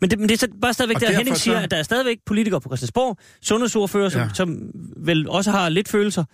[0.00, 1.64] Men det, men det er så bare stadigvæk og der, Henning siger, så...
[1.64, 4.28] at der er stadigvæk politikere på Christiansborg, sundhedsordfører, som, ja.
[4.34, 6.24] som vel også har lidt følelser,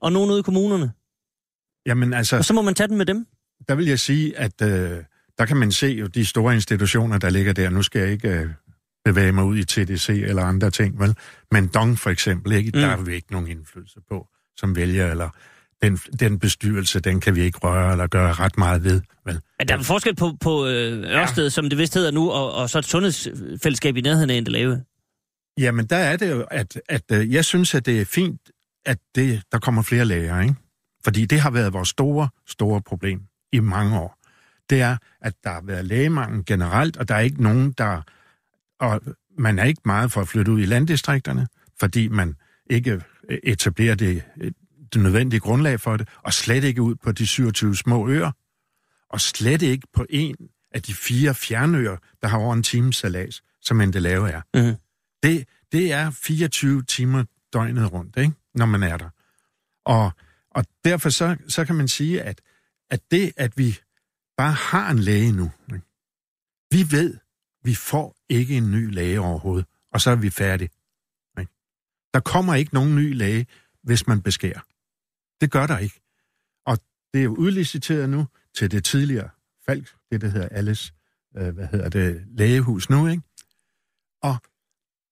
[0.00, 0.92] og nogen ude i kommunerne.
[1.86, 2.36] Jamen altså...
[2.36, 3.26] Og så må man tage den med dem.
[3.68, 4.98] Der vil jeg sige, at øh,
[5.38, 7.70] der kan man se jo de store institutioner, der ligger der.
[7.70, 8.48] Nu skal jeg ikke øh,
[9.04, 11.16] bevæge mig ud i TDC eller andre ting, vel?
[11.52, 12.70] Men Dong for eksempel, ikke?
[12.74, 12.80] Mm.
[12.80, 15.30] der har vi ikke nogen indflydelse på som vælger, eller
[15.82, 19.00] den, den bestyrelse, den kan vi ikke røre eller gøre ret meget ved.
[19.26, 19.40] Vel?
[19.58, 21.48] Men der er forskel på, på øh, Ørsted, ja.
[21.50, 24.82] som det vist hedder nu, og, og så et sundhedsfællesskab i nærheden af lave.
[25.58, 28.40] Jamen, der er det jo, at, at øh, jeg synes, at det er fint,
[28.86, 30.54] at det, der kommer flere læger, ikke?
[31.04, 33.20] Fordi det har været vores store, store problem
[33.52, 34.18] i mange år.
[34.70, 38.02] Det er, at der har været lægemangel generelt, og der er ikke nogen, der...
[38.80, 39.00] Og
[39.38, 41.46] man er ikke meget for at flytte ud i landdistrikterne,
[41.80, 42.34] fordi man
[42.70, 43.02] ikke
[43.42, 44.22] etablerer det
[44.94, 48.30] det nødvendige grundlag for det, og slet ikke ud på de 27 små øer,
[49.10, 50.36] og slet ikke på en
[50.70, 54.42] af de fire fjernøer, der har over en times salas, som lave er.
[54.54, 54.76] Mm-hmm.
[55.22, 58.32] Det, det er 24 timer døgnet rundt, ikke?
[58.54, 59.08] når man er der.
[59.84, 60.10] Og,
[60.50, 62.40] og derfor så, så kan man sige, at,
[62.90, 63.78] at det, at vi
[64.36, 65.86] bare har en læge nu, ikke?
[66.70, 67.18] vi ved,
[67.64, 70.70] vi får ikke en ny læge overhovedet, og så er vi færdige.
[71.40, 71.52] Ikke?
[72.14, 73.46] Der kommer ikke nogen ny læge,
[73.82, 74.60] hvis man beskærer.
[75.40, 76.00] Det gør der ikke.
[76.66, 76.78] Og
[77.12, 79.30] det er jo udliciteret nu til det tidligere
[79.66, 80.94] Falk, det der hedder Alles,
[81.36, 83.22] øh, hvad hedder det, lægehus nu, ikke?
[84.22, 84.36] Og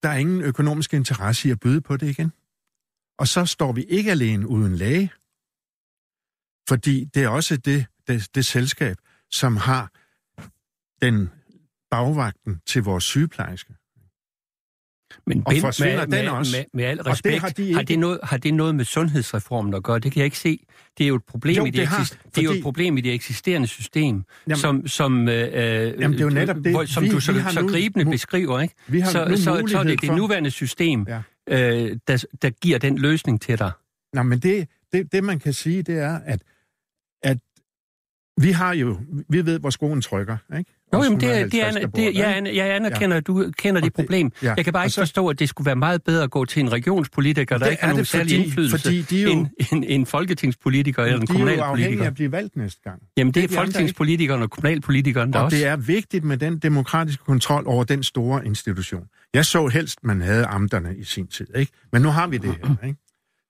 [0.03, 2.33] der er ingen økonomisk interesse i at byde på det igen.
[3.19, 5.13] Og så står vi ikke alene uden læge,
[6.69, 8.97] fordi det er også det, det, det selskab,
[9.31, 9.93] som har
[11.03, 11.31] den
[11.91, 13.75] bagvagten til vores sygeplejerske.
[15.27, 16.57] Men Og Ben, forsvinder med, den med, også?
[16.57, 18.75] Med, med al Og det respekt, har de ikke- har, det noget, har det noget
[18.75, 19.99] med sundhedsreformen at gøre?
[19.99, 20.59] Det kan jeg ikke se.
[20.99, 22.59] Det er jo et problem, Jo, i, det, det har, eksist, det er jo fordi-
[22.59, 26.57] et problem i det eksisterende system, Jamen- som, som, øh, Jamen, det er jo netop
[26.57, 26.73] det.
[26.73, 28.61] hvor, som Vi- du så, vi så nu- gribende nu- beskriver.
[28.61, 28.75] Ikke?
[28.87, 31.21] Vi har Så, nu så, så er det det nuværende system, Ja.
[31.51, 33.71] øh, der, der giver den løsning til dig.
[34.13, 36.41] Nå, men det, det, det man kan sige, det er, at
[38.41, 40.71] vi har jo, vi ved, hvor skoen trykker, ikke?
[40.95, 43.81] Jo, jamen, det, er- 150, det, er, bor det, jeg, jeg anerkender, at du kender
[43.81, 44.33] det det- problem.
[44.43, 44.55] ja.
[44.57, 46.61] Jeg kan bare ikke så- forstå, at det skulle være meget bedre at gå til
[46.61, 49.47] en regionspolitiker, der Det ikke har nogen det, særlig fordi- indflydelse, fordi de jo- end,
[49.73, 52.03] end, end folketingspolitiker eller en de er jo afhængige kommunalpolitiker.
[52.03, 53.03] af at blive valgt næste gang.
[53.17, 55.57] Jamen, det er de andre folketingspolitikeren og kommunalpolitikeren, der Og også...
[55.57, 59.03] det er vigtigt med den demokratiske kontrol over den store institution.
[59.35, 61.73] Jeg så helst, man havde amterne i sin tid, ikke?
[61.93, 62.99] Men nu har vi det her, ikke?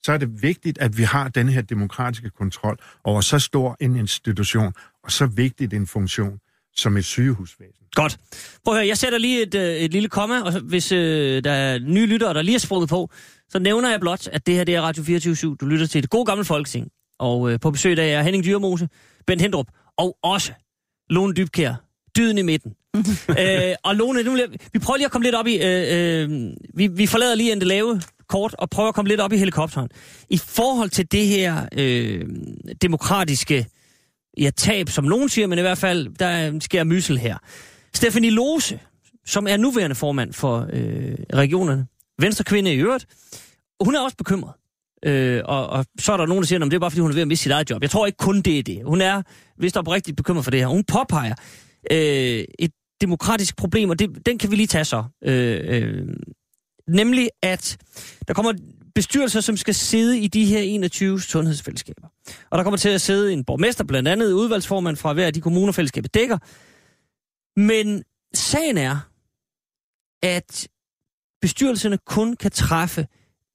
[0.04, 3.96] Så er det vigtigt, at vi har den her demokratiske kontrol over så stor en
[3.96, 4.72] institution,
[5.04, 6.38] og så vigtigt en funktion
[6.76, 7.84] som et sygehusvæsen.
[7.94, 8.18] Godt.
[8.64, 11.44] Prøv at høre, jeg sætter lige et, øh, et lille komma, og så, hvis øh,
[11.44, 13.10] der er nye lyttere, der lige er sprunget på,
[13.48, 16.10] så nævner jeg blot, at det her det er Radio 24 Du lytter til det
[16.10, 16.88] gode gamle folketing.
[17.18, 18.88] Og øh, på besøg i dag er Henning Dyrmose,
[19.26, 19.66] Bent Hendrup
[19.98, 20.52] og også
[21.10, 21.85] Lone Dybkær.
[22.16, 22.72] Dyden i midten.
[23.40, 24.38] øh, og Lone, nu,
[24.72, 25.56] vi prøver lige at komme lidt op i...
[25.56, 29.32] Øh, øh, vi, vi forlader lige en lave kort og prøver at komme lidt op
[29.32, 29.88] i helikopteren.
[30.30, 32.24] I forhold til det her øh,
[32.82, 33.66] demokratiske
[34.38, 37.36] ja, tab, som nogen siger, men i hvert fald, der sker mysel her.
[37.94, 38.80] Stephanie Lose,
[39.26, 41.86] som er nuværende formand for øh, regionerne,
[42.18, 43.06] venstre kvinde i øvrigt,
[43.84, 44.52] hun er også bekymret.
[45.04, 47.10] Øh, og, og så er der nogen, der siger, at det er bare fordi, hun
[47.10, 47.82] er ved at miste sit eget job.
[47.82, 48.82] Jeg tror ikke kun det er det.
[48.84, 49.22] Hun er
[49.58, 50.66] vist oprigtigt bekymret for det her.
[50.66, 51.34] Hun påpeger
[51.90, 55.04] øh, et demokratisk problem, og det, den kan vi lige tage så.
[55.24, 56.06] Øh, øh,
[56.88, 57.76] nemlig, at
[58.28, 58.52] der kommer
[58.94, 62.08] bestyrelser, som skal sidde i de her 21 sundhedsfællesskaber.
[62.50, 65.40] Og der kommer til at sidde en borgmester, blandt andet udvalgsformand fra hver af de
[65.40, 66.38] kommuner, fællesskabet dækker.
[67.60, 69.10] Men sagen er,
[70.22, 70.68] at
[71.42, 73.06] bestyrelserne kun kan træffe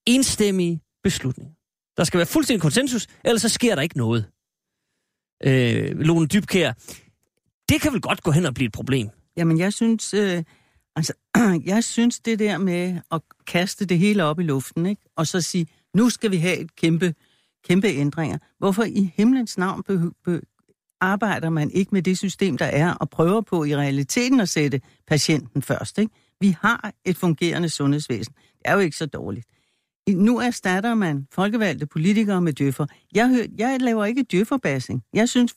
[0.05, 1.53] enstemmige beslutninger.
[1.97, 4.25] Der skal være fuldstændig konsensus, ellers så sker der ikke noget.
[5.43, 6.73] Øh, Lone Dybkær,
[7.71, 9.09] det kan vel godt gå hen og blive et problem.
[9.37, 10.43] Jamen, jeg synes, øh,
[10.95, 11.13] altså,
[11.73, 15.01] jeg synes det der med at kaste det hele op i luften, ikke?
[15.15, 17.13] og så sige, nu skal vi have et kæmpe,
[17.67, 18.37] kæmpe ændringer.
[18.59, 20.41] Hvorfor i himlens navn be- be-
[21.01, 24.81] arbejder man ikke med det system, der er, og prøver på i realiteten at sætte
[25.07, 25.97] patienten først?
[25.97, 26.13] Ikke?
[26.39, 28.33] Vi har et fungerende sundhedsvæsen.
[28.33, 29.47] Det er jo ikke så dårligt.
[30.09, 32.85] Nu erstatter man folkevalgte politikere med djøffer.
[33.15, 35.03] Jeg, hør, jeg laver ikke djøfferbassing.
[35.13, 35.55] Jeg synes,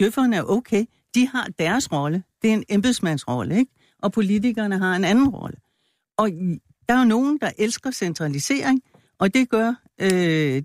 [0.00, 0.84] djøfferne er okay.
[1.14, 2.22] De har deres rolle.
[2.42, 3.72] Det er en embedsmandsrolle, ikke?
[4.02, 5.56] Og politikerne har en anden rolle.
[6.18, 6.30] Og
[6.88, 8.80] der er jo nogen, der elsker centralisering,
[9.18, 10.08] og det gør, øh,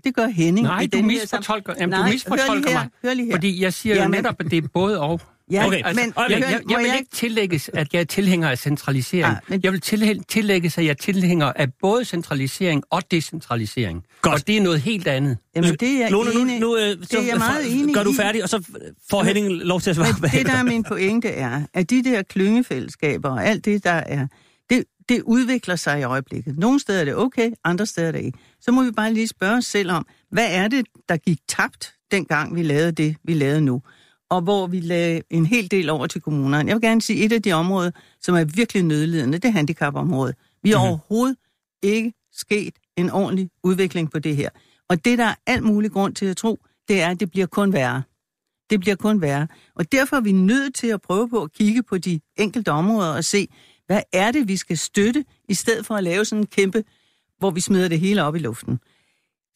[0.04, 0.66] det gør Henning.
[0.66, 2.88] Nej, i du misfortolker, jamen, Nej, du misfortolker hør lige her, mig.
[3.02, 3.32] Hør lige her.
[3.34, 5.20] Fordi jeg siger jo Jamen- netop, at det er både og.
[5.50, 8.00] Ja, Okay, Altså, men, jeg, hør, jeg, må jeg vil jeg ikke tillægges, at jeg
[8.00, 9.26] er tilhænger af centralisering.
[9.36, 9.80] Ah, men- Jeg vil
[10.28, 14.02] tillægges, at jeg er tilhænger af både centralisering og decentralisering.
[14.22, 14.34] Godt.
[14.34, 15.38] Og det er noget helt andet.
[15.56, 18.02] Jamen, det er jeg Lone, nu, enig- nu øh, det er jeg meget enig gør
[18.02, 18.14] du i.
[18.14, 18.62] færdig, og så
[19.10, 22.04] får Henning lov til at svare Men det, der er min pointe, er, at de
[22.04, 24.26] der klyngefællesskaber og alt det, der er,
[24.70, 26.58] det, det udvikler sig i øjeblikket.
[26.58, 28.38] Nogle steder er det okay, andre steder er det ikke.
[28.60, 31.92] Så må vi bare lige spørge os selv om, hvad er det, der gik tabt,
[32.10, 33.82] dengang vi lavede det, vi lavede nu?
[34.30, 36.68] Og hvor vi lagde en hel del over til kommunerne.
[36.68, 37.90] Jeg vil gerne sige, et af de områder,
[38.20, 40.34] som er virkelig nødlidende, det er handicapområdet.
[40.62, 40.82] Vi har Mhm.
[40.86, 40.90] mm-hmm.
[40.90, 41.36] overhovedet
[41.82, 44.48] ikke sket en ordentlig udvikling på det her.
[44.88, 47.46] Og det, der er alt mulig grund til at tro, det er, at det bliver
[47.46, 48.02] kun værre.
[48.70, 49.48] Det bliver kun værre.
[49.76, 53.10] Og derfor er vi nødt til at prøve på at kigge på de enkelte områder
[53.12, 53.48] og se,
[53.86, 56.84] hvad er det, vi skal støtte, i stedet for at lave sådan en kæmpe,
[57.38, 58.78] hvor vi smider det hele op i luften.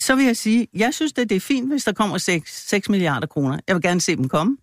[0.02, 2.88] Så vil jeg sige, jeg synes, at det er fint, hvis der kommer 6, 6
[2.88, 3.58] milliarder kroner.
[3.68, 4.56] Jeg vil gerne se dem komme.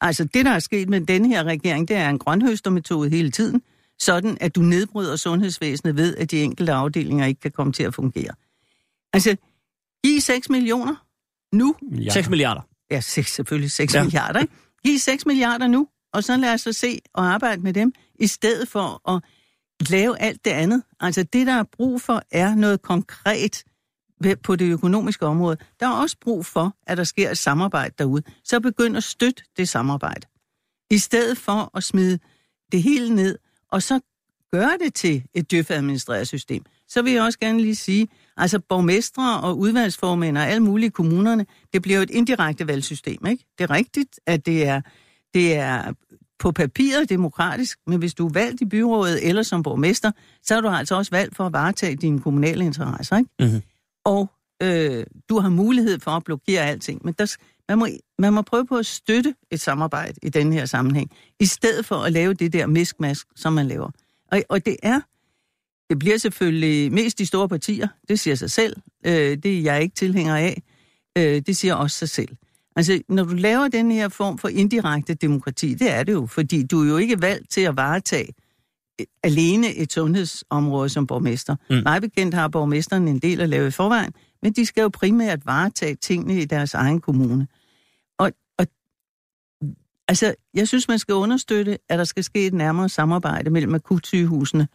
[0.00, 3.62] Altså det, der er sket med denne her regering, det er en grønhøstermetode hele tiden,
[3.98, 7.94] sådan at du nedbryder sundhedsvæsenet ved, at de enkelte afdelinger ikke kan komme til at
[7.94, 8.32] fungere.
[9.12, 9.36] Altså,
[10.04, 10.94] giv 6 millioner
[11.52, 12.10] nu, Ja.
[12.10, 12.60] 6 milliarder.
[12.90, 14.02] Ja, seks, selvfølgelig 6 Ja.
[14.02, 14.40] milliarder.
[14.40, 14.52] Ikke?
[14.84, 18.26] Giv 6 milliarder nu, og så lad os så se og arbejde med dem, i
[18.26, 19.22] stedet for at
[19.90, 20.82] lave alt det andet.
[21.00, 23.64] Altså det, der er brug for, er noget konkret
[24.42, 25.56] på det økonomiske område.
[25.80, 28.22] Der er også brug for, at der sker et samarbejde derude.
[28.44, 30.26] Så begynd at støtte det samarbejde.
[30.90, 32.18] I stedet for at smide
[32.72, 33.38] det hele ned
[33.72, 34.00] og så
[34.52, 36.62] gøre det til et djøfadministreret system.
[36.88, 41.46] Så vil jeg også gerne lige sige, altså borgmestre og udvalgsformænd og alle mulige kommunerne,
[41.72, 43.44] det bliver jo et indirekte valgsystem, ikke?
[43.58, 44.80] Det er rigtigt, at det er,
[45.34, 45.92] det er
[46.38, 50.60] på papiret demokratisk, men hvis du er valgt i byrådet eller som borgmester, så er
[50.60, 53.30] du altså også valgt for at varetage dine kommunale interesser, ikke?
[53.40, 53.62] Mhm.
[54.06, 54.30] Og
[54.62, 57.36] øh, du har mulighed for at blokere alting, men der,
[57.68, 57.86] man, må,
[58.18, 61.96] man må prøve på at støtte et samarbejde i den her sammenhæng, i stedet for
[61.96, 63.90] at lave det der miskmask, som man laver.
[64.32, 65.00] Og, og det er,
[65.90, 69.82] det bliver selvfølgelig mest de store partier, det siger sig selv, øh, det er jeg
[69.82, 70.62] ikke tilhænger af,
[71.18, 72.36] øh, det siger også sig selv.
[72.76, 76.62] Altså, når du laver den her form for indirekte demokrati, det er det jo, fordi
[76.62, 78.32] du er jo ikke valgt til at varetage
[79.22, 81.56] alene et sundhedsområde som borgmester.
[81.70, 81.76] Mm.
[81.76, 85.46] Meget bekendt har borgmesteren en del at lave i forvejen, men de skal jo primært
[85.46, 87.48] varetage tingene i deres egen kommune.
[88.18, 88.66] Og, og
[90.08, 94.68] altså, jeg synes, man skal understøtte, at der skal ske et nærmere samarbejde mellem akutsygehusene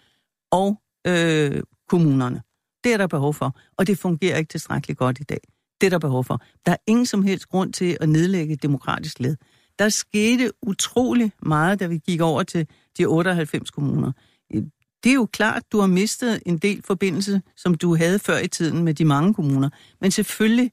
[0.52, 2.42] og øh, kommunerne.
[2.84, 5.40] Det er der behov for, og det fungerer ikke tilstrækkeligt godt i dag.
[5.82, 6.42] Det er der behov for.
[6.66, 9.36] Der er ingen som helst grund til at nedlægge et demokratisk led.
[9.80, 14.12] Der skete utrolig meget, da vi gik over til de 98 kommuner.
[14.54, 14.64] Øh,
[15.04, 18.48] det er jo klart, du har mistet en del forbindelse, som du havde før i
[18.48, 19.70] tiden med de mange kommuner.
[20.02, 20.72] Men selvfølgelig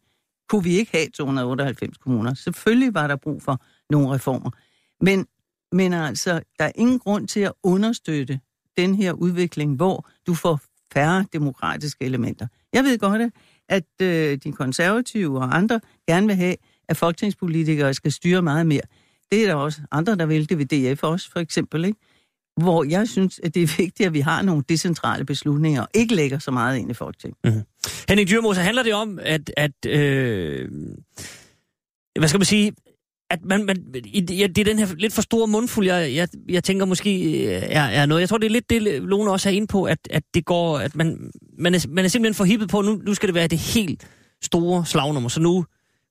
[0.49, 2.35] kunne vi ikke have 298 kommuner.
[2.35, 4.51] Selvfølgelig var der brug for nogle reformer.
[5.01, 5.27] Men,
[5.73, 8.41] men altså, der er ingen grund til at understøtte
[8.77, 10.61] den her udvikling, hvor du får
[10.93, 12.47] færre demokratiske elementer.
[12.73, 13.33] Jeg ved godt,
[13.69, 16.57] at øh, de konservative og andre gerne vil have,
[16.89, 18.83] at folketingspolitikere skal styre meget mere.
[19.33, 20.49] Det er der også andre, der vil.
[20.49, 21.85] Det vil DF også, for eksempel.
[21.85, 21.99] Ikke?
[22.61, 26.15] Hvor jeg synes, at det er vigtigt, at vi har nogle decentrale beslutninger, og ikke
[26.15, 27.39] lægger så meget ind i Folketinget.
[27.45, 27.63] Mhm.
[28.09, 30.69] Henning Dyrmose, handler det om, at, at øh,
[32.19, 32.73] hvad skal man sige,
[33.31, 36.29] at man, man, i- ja, det er den her lidt for store mundfuld, jeg, jeg,
[36.49, 38.21] jeg tænker måske øh, er, er noget.
[38.21, 40.79] Jeg tror, det er lidt det, Lone også er inde på, at, at det går,
[40.79, 43.47] at man, man, er, man er simpelthen for hippet på, nu, nu skal det være
[43.49, 44.07] det helt
[44.43, 45.65] store slagnummer, så nu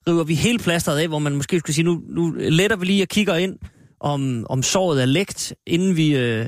[0.08, 3.04] river vi hele plasteret af, hvor man måske skulle sige, nu, nu letter vi lige
[3.04, 3.56] og kigger ind,
[4.00, 6.46] om, om såret er lægt, inden vi øh,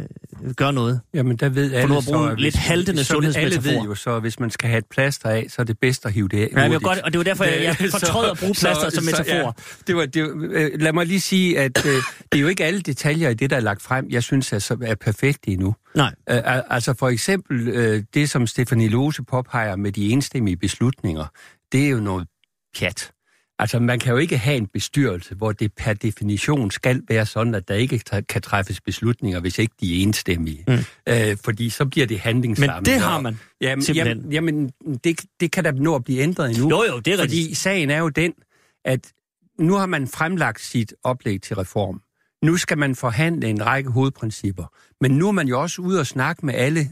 [0.58, 1.00] gør noget.
[1.14, 3.82] Jamen, der ved alle nu at bruge så, en hvis- lidt haltende så Alle ved
[3.86, 6.14] jo så, at hvis man skal have et plaster af, så er det bedst at
[6.14, 8.54] hive det af Ja, jeg godt, og det var derfor, jeg, jeg fortrød at bruge
[8.54, 9.32] plaster som metafor.
[9.36, 9.52] ja,
[9.88, 11.94] det var, det, øh, lad mig lige sige, at øh,
[12.32, 14.60] det er jo ikke alle detaljer i det, der er lagt frem, jeg synes er,
[14.60, 15.76] så- er perfekte endnu.
[15.96, 16.14] Nej.
[16.30, 21.26] Øh, al- altså for eksempel øh, det, som Stefanie Lose påpeger med de enstemmige beslutninger,
[21.72, 22.28] det er jo noget
[22.80, 23.12] pjat.
[23.62, 27.56] Altså man kan jo ikke have en bestyrelse, hvor det per definition skal være sådan,
[27.56, 30.64] at der ikke kan træffes beslutninger, hvis ikke de er enstemmige.
[30.68, 30.74] Mm.
[31.10, 32.86] Øh, fordi så bliver det Men handlingslammet.
[32.86, 33.40] det har man.
[33.62, 34.32] Jamen, simpelthen.
[34.32, 36.70] jamen, jamen det, det kan da nå at blive ændret endnu.
[36.70, 37.58] Jo, jo, det er Fordi rigtigt.
[37.58, 38.34] sagen er jo den,
[38.86, 39.12] at
[39.60, 42.02] nu har man fremlagt sit oplæg til reform.
[42.44, 44.66] Nu skal man forhandle en række hovedprincipper.
[45.02, 46.90] Men nu er man jo også ude og snakke med alle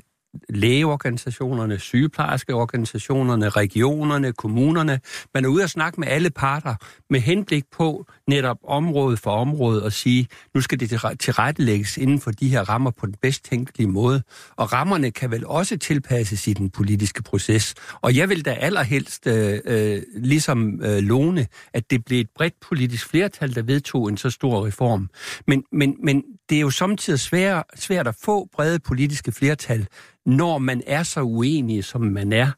[0.49, 4.99] lægeorganisationerne, sygeplejerskeorganisationerne, regionerne, kommunerne.
[5.33, 6.75] Man er ude og snakke med alle parter
[7.09, 12.31] med henblik på netop område for område og sige, nu skal det tilrettelægges inden for
[12.31, 14.23] de her rammer på den bedst tænkelige måde.
[14.55, 17.75] Og rammerne kan vel også tilpasses i den politiske proces.
[18.01, 22.53] Og jeg vil da allerhelst, øh, øh, ligesom øh, Lone, at det blev et bredt
[22.69, 25.09] politisk flertal, der vedtog en så stor reform.
[25.47, 29.87] Men, men, men det er jo samtidig svært, svært at få brede politiske flertal,
[30.27, 32.51] når man er så uenige, som man er.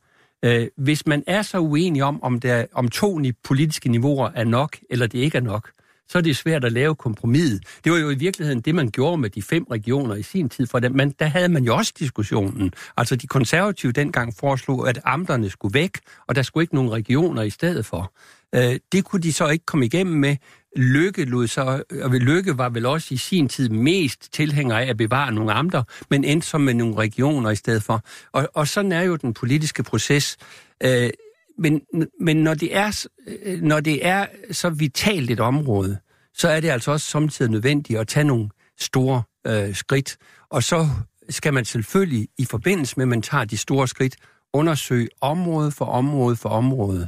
[0.46, 4.44] Øh, hvis man er så uenig om, om, der, om to ni- politiske niveauer er
[4.44, 5.72] nok, eller det ikke er nok,
[6.10, 7.60] så er det svært at lave kompromis.
[7.84, 10.68] Det var jo i virkeligheden det, man gjorde med de fem regioner i sin tid,
[10.68, 12.72] for man, der havde man jo også diskussionen.
[12.98, 17.42] Altså de konservative dengang foreslog, at amterne skulle væk, og der skulle ikke nogen regioner
[17.42, 18.14] i stedet for.
[18.56, 20.36] Øh, det kunne de så ikke komme igennem med.
[20.76, 24.98] Lykke, lod sig, og Lykke var vel også i sin tid mest tilhænger af at
[24.98, 28.04] bevare nogle amter, men endte som med nogle regioner i stedet for.
[28.32, 30.38] Og, og sådan er jo den politiske proces.
[30.84, 31.10] Øh,
[31.58, 31.82] men,
[32.22, 33.06] men når, det er,
[33.44, 35.98] øh, når det er så vitalt et område,
[36.34, 40.18] så er det altså også samtidig nødvendigt at tage nogle store øh, skridt.
[40.50, 40.90] Og så
[41.30, 44.16] skal man selvfølgelig i forbindelse med, at man tager de store skridt,
[44.54, 47.08] undersøge område for område for område,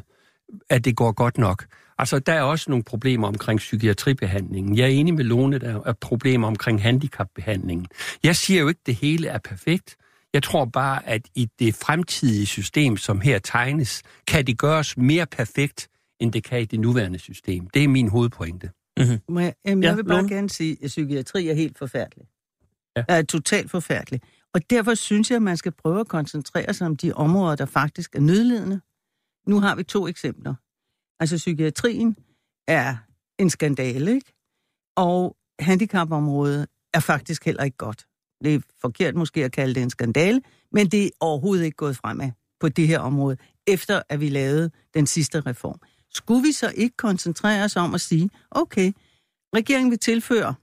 [0.69, 1.65] at det går godt nok.
[2.01, 4.77] Altså, der er også nogle problemer omkring psykiatribehandlingen.
[4.77, 7.87] Jeg er enig med Lone, der er problemer omkring handicapbehandlingen.
[8.23, 9.95] Jeg siger jo ikke, at det hele er perfekt.
[10.33, 15.25] Jeg tror bare, at i det fremtidige system, som her tegnes, kan det gøres mere
[15.25, 15.87] perfekt,
[16.19, 17.67] end det kan i det nuværende system.
[17.73, 18.69] Det er min hovedpointe.
[19.29, 20.29] Må jeg, jamen, Ja, jeg vil bare Lone?
[20.29, 22.25] gerne sige, at psykiatri er helt forfærdelig.
[22.95, 23.03] Ja.
[23.09, 23.17] Ja.
[23.17, 24.21] Er totalt forfærdelig.
[24.53, 27.65] Og derfor synes jeg, at man skal prøve at koncentrere sig om de områder, der
[27.65, 28.81] faktisk er nødlidende.
[29.47, 30.55] Nu har vi to eksempler.
[31.21, 32.17] Altså psykiatrien
[32.67, 32.95] er
[33.39, 34.33] en skandale, ikke?
[34.95, 38.05] Og handicapområdet er faktisk heller ikke godt.
[38.43, 40.41] Det er forkert måske at kalde det en skandale,
[40.71, 44.71] men det er overhovedet ikke gået fremad på det her område, efter at vi lavede
[44.93, 45.79] den sidste reform.
[46.13, 48.91] Skulle vi så ikke koncentrere os om at sige, okay,
[49.55, 50.55] regeringen vil tilføre,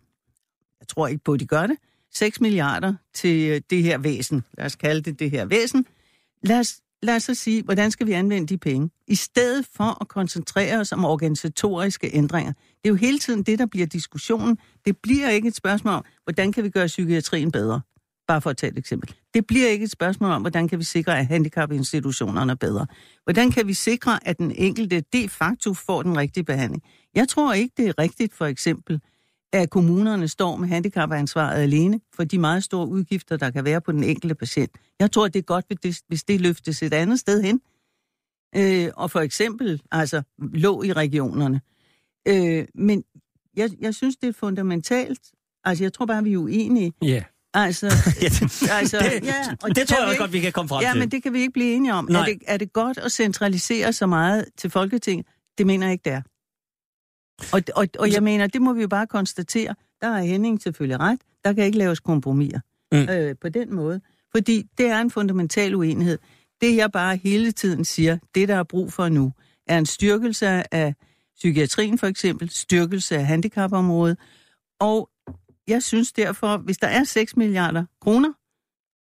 [0.81, 1.77] jeg tror ikke på, at de gør det,
[2.15, 4.45] 6 milliarder til øh, det her væsen.
[4.59, 5.87] Lad os kalde det det her væsen.
[6.43, 8.91] Lad os, lad os så sige, hvordan skal vi anvende de penge?
[9.07, 12.53] I stedet for at koncentrere os om organisatoriske ændringer.
[12.53, 14.59] Det er jo hele tiden det, der bliver diskussionen.
[14.85, 17.81] Det bliver ikke et spørgsmål om, hvordan kan vi gøre psykiatrien bedre?
[18.29, 19.15] Bare for at tage et eksempel.
[19.35, 22.87] Det bliver ikke et spørgsmål om, hvordan kan vi sikre, at handicapinstitutionerne er bedre.
[23.25, 26.83] Hvordan kan vi sikre, at den enkelte de facto får den rigtige behandling?
[27.15, 29.01] Jeg tror ikke, det er rigtigt, for eksempel,
[29.53, 33.93] at kommunerne står med handicapansvaret alene for de meget store udgifter, der kan være på
[33.93, 34.71] den enkelte patient.
[35.01, 35.65] Jeg tror, det er godt,
[36.09, 37.61] hvis det løftes et andet sted hen.
[38.57, 41.61] Øh, og for eksempel altså lå i regionerne.
[42.29, 43.05] Øh, men
[43.57, 45.21] jeg, jeg synes, det er fundamentalt.
[45.65, 46.93] Altså, jeg tror bare, vi er uenige.
[47.03, 47.09] Ja.
[47.09, 47.23] Yeah.
[47.55, 47.87] Altså,
[48.81, 50.91] altså det, ja, og det, det tror jeg også godt, vi kan komme frem ja,
[50.91, 50.99] til.
[50.99, 52.09] Ja, men det kan vi ikke blive enige om.
[52.09, 55.27] Er det, er det godt at centralisere så meget til Folketinget?
[55.59, 56.23] Det mener jeg ikke, det er.
[57.53, 59.75] Og, og, og jeg mener, det må vi jo bare konstatere.
[60.01, 61.19] Der har Henning selvfølgelig ret.
[61.45, 62.61] Der kan ikke laves kompromiser
[62.93, 62.99] mm.
[62.99, 64.01] øh, på den måde.
[64.33, 66.19] Fordi det er en fundamental uenighed.
[66.61, 69.33] Det jeg bare hele tiden siger, det der er brug for nu,
[69.67, 70.95] er en styrkelse af
[71.37, 74.19] psykiatrien for eksempel, styrkelse af handicapområdet.
[74.81, 75.11] Og
[75.69, 78.33] jeg synes derfor, hvis der er 6 milliarder kroner,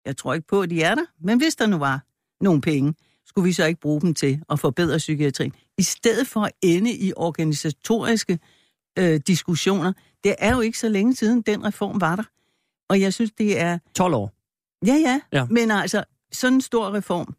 [0.06, 2.02] jeg tror ikke på, at de er der, men hvis der nu var
[2.42, 2.94] nogle penge,
[3.32, 5.54] skulle vi så ikke bruge dem til at forbedre psykiatrien?
[5.78, 8.40] I stedet for at ende i organisatoriske
[9.00, 9.94] øh, diskussioner.
[10.24, 12.24] Det er jo ikke så længe siden, den reform var der.
[12.90, 13.78] Og jeg synes, det er...
[13.96, 14.34] 12 år.
[14.86, 15.22] Ja, ja.
[15.34, 15.46] ja.
[15.46, 17.36] Men altså, sådan en stor reform,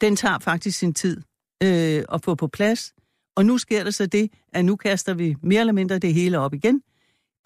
[0.00, 1.22] den tager faktisk sin tid
[1.62, 2.94] øh, at få på plads.
[3.36, 6.38] Og nu sker der så det, at nu kaster vi mere eller mindre det hele
[6.38, 6.82] op igen.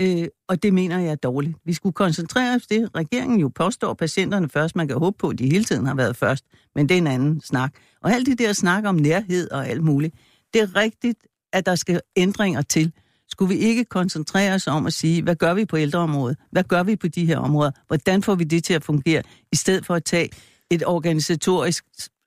[0.03, 1.57] Øh, og det mener jeg er dårligt.
[1.65, 2.91] Vi skulle koncentrere os det.
[2.95, 4.77] Regeringen jo påstår patienterne først.
[4.77, 6.45] Man kan håbe på, at de hele tiden har været først.
[6.75, 7.75] Men det er en anden snak.
[8.03, 10.15] Og alt det der snak om nærhed og alt muligt.
[10.55, 11.19] Det er rigtigt,
[11.53, 12.93] at der skal ændringer til.
[13.31, 16.37] Skulle vi ikke koncentrere os om at sige, hvad gør vi på ældreområdet?
[16.53, 17.71] Hvad gør vi på de her områder?
[17.87, 19.23] Hvordan får vi det til at fungere?
[19.53, 20.29] I stedet for at tage
[20.71, 21.85] et organisatorisk,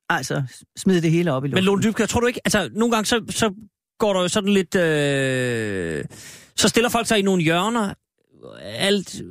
[0.09, 0.43] altså
[0.77, 1.55] smide det hele op i luften.
[1.55, 3.53] Men Lone Dybkær, tror du ikke, altså nogle gange så, så
[3.99, 4.75] går der jo sådan lidt...
[4.75, 6.05] Øh
[6.61, 7.93] så stiller folk sig i nogle hjørner,
[8.63, 9.21] alt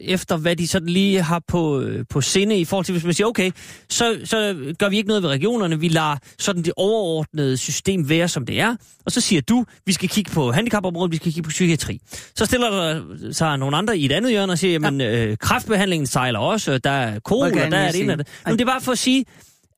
[0.00, 3.26] efter, hvad de sådan lige har på, på sinde i forhold til, hvis man siger,
[3.26, 3.50] okay,
[3.90, 8.28] så, så gør vi ikke noget ved regionerne, vi lader sådan det overordnede system være,
[8.28, 11.42] som det er, og så siger du, vi skal kigge på handicapområdet, vi skal kigge
[11.42, 12.00] på psykiatri.
[12.34, 15.26] Så stiller der sig nogle andre i et andet hjørne og siger, jamen, ja.
[15.26, 18.28] øh, kræftbehandlingen sejler også, der er kol, og der er det ene af det.
[18.46, 19.24] Men det er bare for at sige,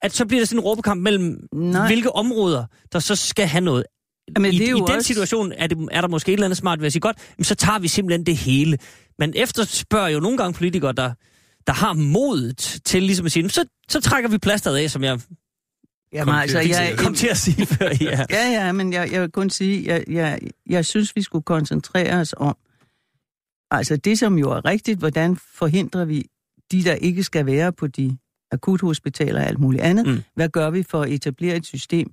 [0.02, 1.86] at så bliver der sådan en råbekamp mellem, Nej.
[1.86, 3.84] hvilke områder, der så skal have noget
[4.38, 5.06] men I, i den også...
[5.06, 7.44] situation er, det, er der måske et eller andet smart ved at sige, godt, men
[7.44, 8.78] så tager vi simpelthen det hele.
[9.18, 11.12] Men efterspørger jo nogle gange politikere, der,
[11.66, 15.20] der har modet til ligesom at sige, så, så trækker vi plasteret af, som jeg
[16.12, 17.88] Jamen, kom, altså, til, jeg, kom til at sige før.
[18.00, 21.42] Ja, ja, ja men jeg, jeg vil kun sige, jeg, jeg, jeg synes, vi skulle
[21.42, 22.56] koncentrere os om,
[23.70, 26.24] altså det, som jo er rigtigt, hvordan forhindrer vi
[26.72, 28.18] de, der ikke skal være på de
[28.50, 30.06] akuthospitaler og alt muligt andet.
[30.06, 30.22] Mm.
[30.34, 32.12] Hvad gør vi for at etablere et system,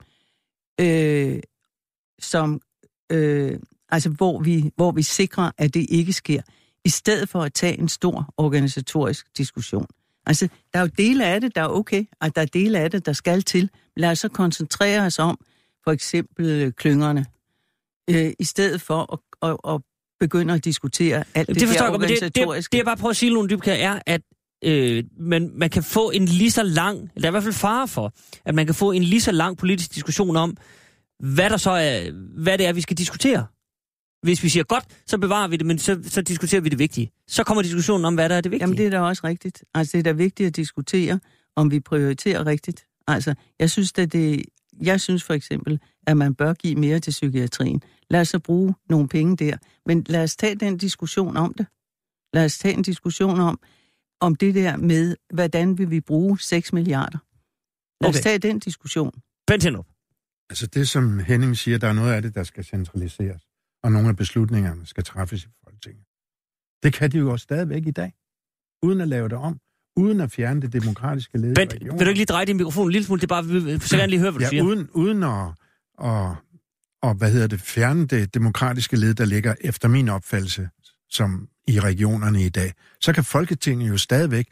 [0.82, 1.40] øh,
[2.20, 2.62] som,
[3.12, 3.60] øh,
[3.90, 6.42] altså hvor vi, hvor vi sikrer, at det ikke sker,
[6.86, 9.88] i stedet for at tage en stor organisatorisk diskussion.
[10.26, 12.92] Altså, der er jo dele af det, der er okay, og der er dele af
[12.92, 13.70] det, der skal til.
[13.98, 15.40] Lad os så koncentrere os om
[15.84, 17.26] for eksempel klyngerne,
[18.10, 19.82] øh, i stedet for at, at, at
[20.20, 22.32] begynde at diskutere alt det, det der organisatoriske.
[22.34, 24.22] Det, det, det, jeg bare prøver at sige, Lone Dybkær, er, at
[24.64, 27.88] øh, man, man kan få en lige så lang, der er i hvert fald fare
[27.88, 28.14] for,
[28.46, 30.58] at man kan få en lige så lang politisk diskussion om,
[31.20, 32.12] hvad der så er,
[32.44, 33.46] hvad det er, vi skal diskutere.
[34.22, 37.12] Hvis vi siger godt, så bevarer vi det, men så, så diskuterer vi det vigtige.
[37.28, 38.64] Så kommer diskussionen om, hvad der er det vigtige.
[38.64, 39.64] Jamen, det er da også rigtigt.
[39.74, 41.20] Altså, det er da vigtigt at diskutere,
[41.56, 42.86] om vi prioriterer rigtigt.
[43.08, 44.46] Altså, jeg synes, at det,
[44.82, 47.82] jeg synes for eksempel, at man bør give mere til psykiatrien.
[48.10, 49.58] Lad os så bruge nogle penge der.
[49.86, 51.66] Men lad os tage den diskussion om det.
[52.34, 53.60] Lad os tage en diskussion om,
[54.22, 57.18] om det der med, hvordan vil vi bruge 6 milliarder.
[58.02, 58.20] Lad okay.
[58.20, 59.12] os tage den diskussion.
[59.50, 59.64] Vent
[60.50, 63.42] Altså det, som Henning siger, der er noget af det, der skal centraliseres,
[63.84, 66.04] og nogle af beslutningerne skal træffes i Folketinget.
[66.84, 68.14] Det kan de jo også stadigvæk i dag,
[68.84, 69.60] uden at lave det om,
[69.96, 72.92] uden at fjerne det demokratiske led Bent, vil du ikke lige dreje din mikrofon en
[72.92, 73.22] lille smule?
[73.22, 74.64] Det er bare, så gerne lige høre, hvad du ja, siger.
[74.64, 75.48] Uden, uden at,
[76.04, 76.36] at,
[77.02, 80.70] og, hvad hedder det, fjerne det demokratiske led, der ligger efter min opfattelse,
[81.10, 84.48] som i regionerne i dag, så kan Folketinget jo stadigvæk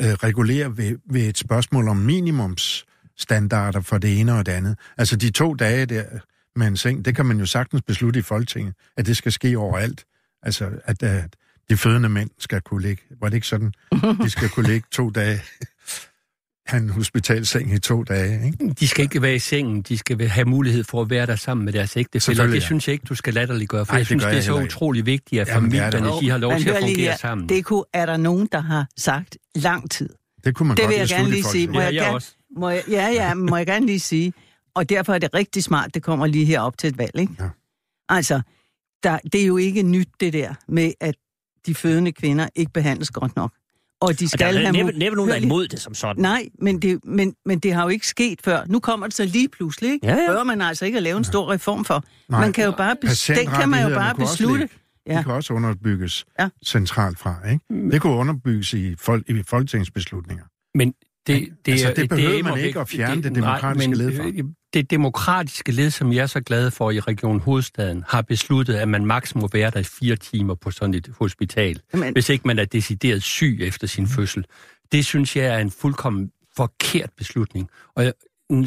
[0.00, 2.86] øh, regulere ved, ved et spørgsmål om minimums
[3.18, 4.76] standarder for det ene og det andet.
[4.98, 6.04] Altså de to dage der
[6.56, 9.58] med en seng, det kan man jo sagtens beslutte i Folketinget, at det skal ske
[9.58, 10.04] overalt.
[10.42, 11.34] Altså at, at
[11.70, 13.02] de fødende mænd skal kunne ligge.
[13.20, 13.72] Var det ikke sådan?
[14.22, 15.42] De skal kunne ligge to dage.
[16.66, 18.74] Han hospitalseng i to dage, ikke?
[18.80, 21.64] De skal ikke være i sengen, de skal have mulighed for at være der sammen
[21.64, 22.20] med deres ægtefæller.
[22.20, 22.66] Selvfølgelig, Det ja.
[22.66, 24.54] synes jeg ikke, du skal latterliggøre, for Ej, jeg det synes, gør det er så
[24.54, 26.22] utrolig vigtigt, at Jamen, det er familierne det.
[26.22, 27.48] de har lov Men til at fungere her, sammen.
[27.48, 30.08] Det kunne, er der nogen, der har sagt lang tid.
[30.44, 31.66] Det kunne man Det godt vil jeg gerne lige sige.
[31.68, 32.36] Må Ja, jeg, jeg gerne, også.
[32.56, 34.32] Må jeg, ja, ja, må jeg gerne lige sige.
[34.74, 37.32] Og derfor er det rigtig smart, det kommer lige her op til et valg, ikke?
[37.40, 37.48] Ja.
[38.08, 38.40] Altså,
[39.02, 41.14] der, det er jo ikke nyt, det der med, at
[41.66, 43.52] de fødende kvinder ikke behandles godt nok.
[44.00, 44.72] Og de Og der skal er have...
[44.72, 46.22] næppe, næppe nogen, der er imod det som sådan.
[46.22, 48.64] Nej, men det, men, men det har jo ikke sket før.
[48.66, 50.06] Nu kommer det så lige pludselig, ikke?
[50.06, 50.26] Ja, ja.
[50.32, 52.04] Bør man altså ikke at lave en stor reform for.
[52.28, 52.40] Nej.
[52.40, 54.68] man kan jo bare, bes- den kan man jo bare beslutte.
[55.06, 55.18] Ja.
[55.18, 56.48] De kan også underbygges Ja.
[56.66, 57.90] centralt fra, ikke?
[57.90, 60.44] Det kunne underbygges i, fol- i folketingsbeslutninger.
[60.74, 60.94] Men
[61.26, 64.16] det, det, Altså, er- det behøver er man ikke at fjerne det demokratiske men, led
[64.16, 64.26] fra.
[64.26, 64.44] øh,
[64.74, 68.88] Det demokratiske led, som jeg er så glad for i Region Hovedstaden, har besluttet, at
[68.88, 72.12] man maks må være der i fire timer på sådan et hospital, Jamen.
[72.12, 74.44] hvis ikke man er decideret syg efter sin fødsel.
[74.92, 77.68] Det synes jeg er en fuldkommen forkert beslutning.
[77.96, 78.12] Og jeg,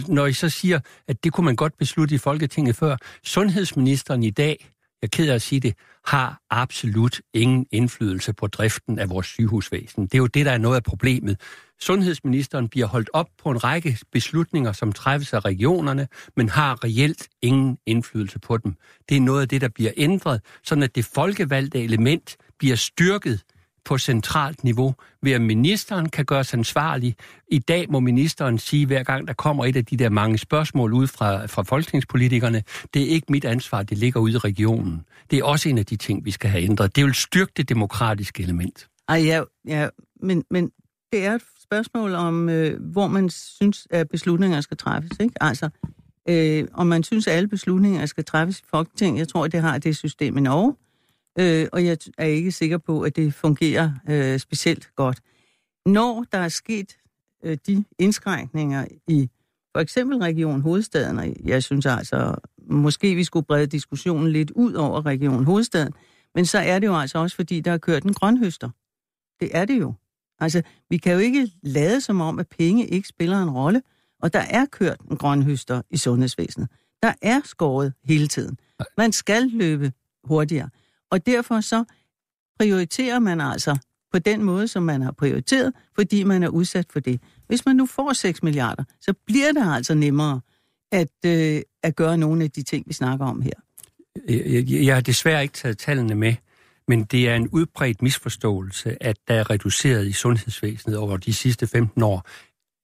[0.07, 4.29] når I så siger, at det kunne man godt beslutte i Folketinget før, sundhedsministeren i
[4.29, 4.69] dag,
[5.05, 5.73] jeg er ked af at sige det,
[6.05, 10.03] har absolut ingen indflydelse på driften af vores sygehusvæsen.
[10.03, 11.41] Det er jo det, der er noget af problemet.
[11.81, 17.27] Sundhedsministeren bliver holdt op på en række beslutninger, som træffes af regionerne, men har reelt
[17.41, 18.75] ingen indflydelse på dem.
[19.09, 23.41] Det er noget af det, der bliver ændret, sådan at det folkevalgte element bliver styrket
[23.85, 27.15] på centralt niveau, ved at ministeren kan gøres ansvarlig.
[27.47, 30.93] I dag må ministeren sige, hver gang der kommer et af de der mange spørgsmål
[30.93, 32.63] ud fra, fra folketingspolitikerne,
[32.93, 35.01] det er ikke mit ansvar, det ligger ude i regionen.
[35.31, 36.95] Det er også en af de ting, vi skal have ændret.
[36.95, 38.87] Det vil styrke det demokratiske element.
[39.07, 39.89] Ej, ja, ja
[40.21, 40.71] men, men
[41.11, 45.11] det er et spørgsmål om, øh, hvor man synes, at beslutninger skal træffes.
[45.19, 45.43] Ikke?
[45.43, 45.69] Altså,
[46.29, 49.19] øh, om man synes, at alle beslutninger skal træffes i Folketinget.
[49.19, 50.75] Jeg tror, det har det system i Norge,
[51.39, 55.19] øh, og jeg er ikke sikker på, at det fungerer øh, specielt godt.
[55.85, 56.97] Når der er sket
[57.43, 59.29] øh, de indskrænkninger i
[59.75, 62.35] for eksempel Region Hovedstaden, og jeg synes altså,
[62.67, 65.93] måske vi skulle brede diskussionen lidt ud over Region Hovedstaden,
[66.35, 68.69] men så er det jo altså også, fordi der er kørt en grønhøster.
[69.39, 69.93] Det er det jo.
[70.39, 73.81] Altså, vi kan jo ikke lade som om, at penge ikke spiller en rolle,
[74.21, 76.69] og der er kørt en grønhøster i sundhedsvæsenet.
[77.03, 78.57] Der er skåret hele tiden.
[78.97, 79.91] Man skal løbe
[80.23, 80.69] hurtigere.
[81.15, 81.83] Og derfor så
[82.59, 83.77] prioriterer man altså
[84.13, 87.21] på den måde, som man har prioriteret, fordi man er udsat for det.
[87.47, 90.41] Hvis man nu får 6 milliarder, så bliver det altså nemmere
[90.91, 93.51] at, øh, at gøre nogle af de ting, vi snakker om her.
[94.29, 96.35] Jeg, jeg har desværre ikke taget tallene med,
[96.87, 101.67] men det er en udbredt misforståelse, at der er reduceret i sundhedsvæsenet over de sidste
[101.67, 102.27] 15 år.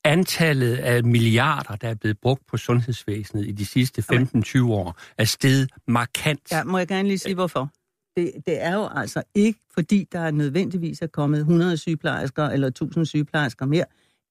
[0.03, 5.25] Antallet af milliarder, der er blevet brugt på sundhedsvæsenet i de sidste 15-20 år, er
[5.25, 6.51] steget markant.
[6.51, 7.71] Ja, må jeg gerne lige sige, hvorfor?
[8.17, 12.67] Det, det er jo altså ikke, fordi der er nødvendigvis er kommet 100 sygeplejersker eller
[12.67, 13.85] 1000 sygeplejersker mere,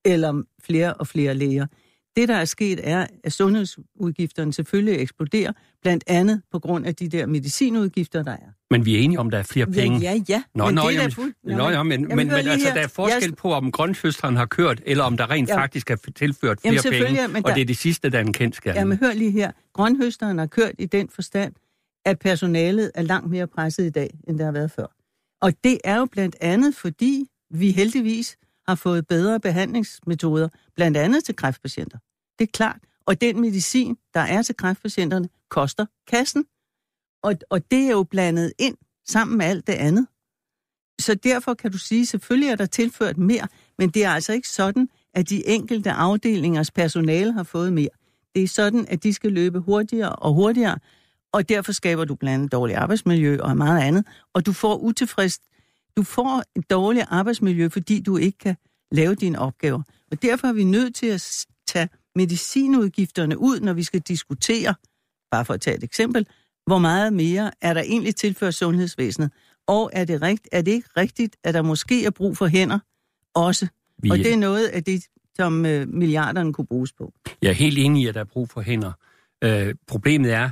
[0.05, 1.67] eller flere og flere læger.
[2.17, 5.53] Det, der er sket, er, at sundhedsudgifterne selvfølgelig eksploderer,
[5.83, 8.53] blandt andet på grund af de der medicinudgifter, der er.
[8.71, 9.99] Men vi er enige om, der er flere penge.
[9.99, 10.43] Ja, ja, ja.
[10.55, 11.35] Nå, men nå, det er jamen, fuld...
[11.45, 13.73] nå, ja, men, jamen, men, hør men lige altså, der er forskel Jeg- på, om
[13.73, 17.33] grønføsteren har kørt, eller om der rent Jamen- faktisk er tilført Jamen, flere selvfølgelig, penge,
[17.33, 18.79] men og der- det er det sidste, der er en kendskærning.
[18.81, 19.53] Jamen, hør lige her.
[19.73, 21.53] Grønhøsteren har kørt i den forstand,
[22.05, 24.87] at personalet er langt mere presset i dag, end det har været før.
[25.43, 28.37] Og det er jo blandt andet, fordi vi heldigvis
[28.69, 31.99] har fået bedre behandlingsmetoder, blandt andet til kræftpatienter.
[32.39, 32.81] Det er klart.
[33.07, 36.45] Og den medicin, der er til kræftpatienterne, koster kassen.
[37.23, 38.77] Og, og det er jo blandet ind
[39.09, 40.07] sammen med alt det andet.
[41.01, 43.49] Så derfor kan du sige, selvfølgelig er der tilført mere,
[43.79, 47.89] men det er altså ikke sådan, at de enkelte afdelingers personale har fået mere.
[48.35, 50.79] Det er sådan, at de skal løbe hurtigere og hurtigere,
[51.33, 54.05] og derfor skaber du blandt andet dårligt arbejdsmiljø og meget andet,
[54.35, 55.39] og du får utilfreds,
[55.97, 58.57] du får et dårligt arbejdsmiljø, fordi du ikke kan
[58.93, 59.83] lave dine opgaver.
[60.11, 64.75] Og derfor er vi nødt til at tage medicinudgifterne ud, når vi skal diskutere,
[65.31, 66.27] bare for at tage et eksempel,
[66.67, 69.31] hvor meget mere er der egentlig tilført sundhedsvæsenet,
[69.69, 72.79] og er det, rigt, er det ikke rigtigt, at der måske er brug for hænder
[73.35, 73.67] også?
[73.99, 75.05] Vi- Og det er noget af det,
[75.37, 77.13] som øh, milliarderne kunne bruges på.
[77.43, 78.93] Jeg er helt enig i, at der er brug for hænder.
[79.45, 80.51] Øh, problemet er,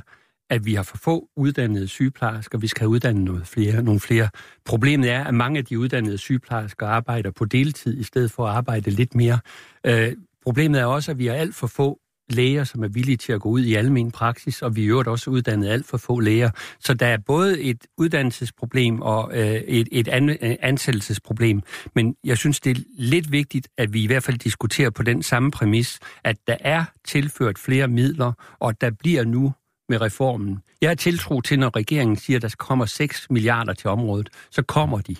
[0.49, 2.57] at vi har for få uddannede sygeplejersker.
[2.57, 4.29] Vi skal have uddannet noget flere, nogle flere.
[4.65, 8.55] Problemet er, at mange af de uddannede sygeplejersker arbejder på deltid, i stedet for at
[8.55, 9.39] arbejde lidt mere.
[9.85, 13.33] Øh, problemet er også, at vi har alt for få læger, som er villige til
[13.33, 16.19] at gå ud i almen praksis, og vi er øvrigt også uddannet alt for få
[16.19, 16.49] læger.
[16.79, 21.61] Så der er både et uddannelsesproblem og øh, et, et an, øh, ansættelsesproblem.
[21.95, 25.23] Men jeg synes, det er lidt vigtigt, at vi i hvert fald diskuterer på den
[25.23, 29.53] samme præmis, at der er tilført flere midler, og der bliver nu
[29.89, 30.59] med reformen.
[30.81, 34.61] Jeg har tiltro til, når regeringen siger, at der kommer 6 milliarder til området, så
[34.61, 35.15] kommer de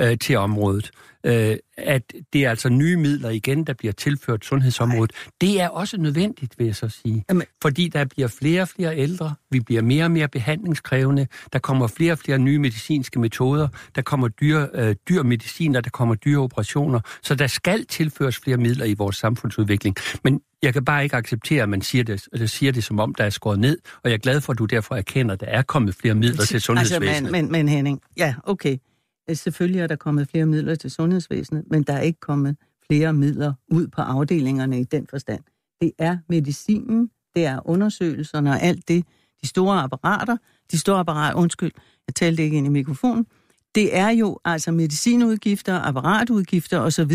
[0.00, 0.90] øh, til området.
[1.26, 5.12] Øh, at det er altså nye midler igen, der bliver tilført sundhedsområdet.
[5.12, 5.30] Ej.
[5.40, 7.24] Det er også nødvendigt, vil jeg så sige.
[7.28, 7.46] Jamen.
[7.62, 11.86] Fordi der bliver flere og flere ældre, vi bliver mere og mere behandlingskrævende, der kommer
[11.86, 16.40] flere og flere nye medicinske metoder, der kommer dyr, øh, dyr mediciner, der kommer dyre
[16.40, 19.96] operationer, så der skal tilføres flere midler i vores samfundsudvikling.
[20.24, 23.14] Men jeg kan bare ikke acceptere, at man siger det, eller siger det som om,
[23.14, 25.46] der er skåret ned, og jeg er glad for, at du derfor erkender, at der
[25.46, 27.08] er kommet flere midler til sundhedsvæsenet.
[27.08, 28.76] Altså, men, men, men Henning, ja, okay.
[29.32, 32.56] Selvfølgelig er der kommet flere midler til sundhedsvæsenet, men der er ikke kommet
[32.86, 35.40] flere midler ud på afdelingerne i den forstand.
[35.80, 39.04] Det er medicinen, det er undersøgelserne og alt det,
[39.42, 40.36] de store apparater,
[40.72, 41.72] de store apparater, undskyld,
[42.08, 43.26] jeg talte ikke ind i mikrofonen,
[43.74, 47.12] det er jo altså medicinudgifter, apparatudgifter osv.,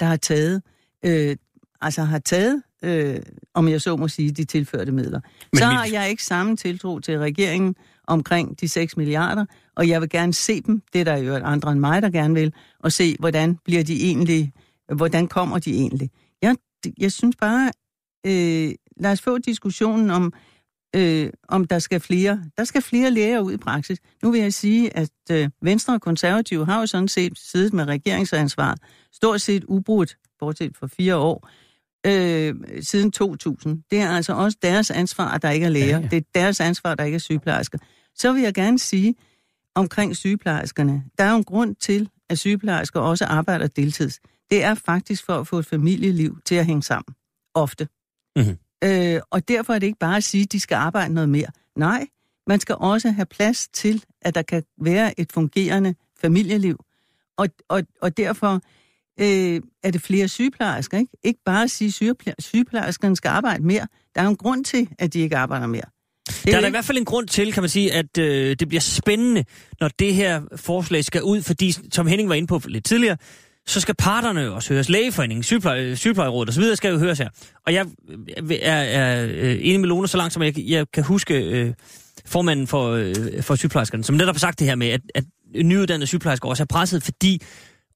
[0.00, 0.62] der har taget,
[1.04, 1.36] øh,
[1.80, 3.20] altså har taget øh,
[3.54, 5.20] om jeg så må sige, de tilførte midler.
[5.52, 7.74] Men så har jeg ikke samme tiltro til regeringen
[8.08, 9.44] omkring de 6 milliarder,
[9.76, 12.34] og jeg vil gerne se dem, det er der jo andre end mig, der gerne
[12.34, 14.52] vil, og se, hvordan bliver de egentlig,
[14.96, 16.10] hvordan kommer de egentlig.
[16.42, 16.56] Jeg,
[16.98, 17.72] jeg synes bare,
[18.26, 20.32] øh, lad os få diskussionen om,
[20.96, 23.98] øh, om der skal flere, der skal flere læger ud i praksis.
[24.22, 27.84] Nu vil jeg sige, at øh, Venstre og Konservative har jo sådan set siddet med
[27.84, 28.76] regeringsansvar,
[29.12, 31.48] stort set ubrudt, bortset for fire år,
[32.06, 33.82] øh, siden 2000.
[33.90, 35.86] Det er altså også deres ansvar, at der ikke er læger.
[35.86, 36.08] Ja, ja.
[36.10, 37.78] Det er deres ansvar, at der ikke er sygeplejersker.
[38.18, 39.14] Så vil jeg gerne sige
[39.74, 41.04] omkring sygeplejerskerne.
[41.18, 44.20] Der er jo en grund til, at sygeplejersker også arbejder deltids.
[44.50, 47.14] Det er faktisk for at få et familieliv til at hænge sammen.
[47.54, 47.88] Ofte.
[48.36, 48.58] Mm-hmm.
[48.84, 51.48] Øh, og derfor er det ikke bare at sige, at de skal arbejde noget mere.
[51.76, 52.06] Nej,
[52.46, 56.84] man skal også have plads til, at der kan være et fungerende familieliv.
[57.36, 58.54] Og, og, og derfor
[59.20, 61.12] øh, er det flere sygeplejersker, ikke?
[61.22, 63.86] Ikke bare at sige, at sygeplejerskerne skal arbejde mere.
[64.14, 65.97] Der er jo en grund til, at de ikke arbejder mere.
[66.28, 68.56] Det der er der i hvert fald en grund til, kan man sige, at øh,
[68.60, 69.44] det bliver spændende,
[69.80, 73.16] når det her forslag skal ud, fordi, som Henning var inde på lidt tidligere,
[73.66, 74.88] så skal parterne også høres.
[74.88, 76.74] Lægeforeningen, sygepleje, sygeplejerådet osv.
[76.74, 77.28] skal jo høres her.
[77.66, 77.86] Og jeg
[78.50, 81.74] er, er øh, enig med Lone så langt, som jeg, jeg kan huske øh,
[82.26, 85.24] formanden for, øh, for sygeplejerskerne, som netop har sagt det her med, at, at
[85.64, 87.42] nyuddannede sygeplejersker også er presset, fordi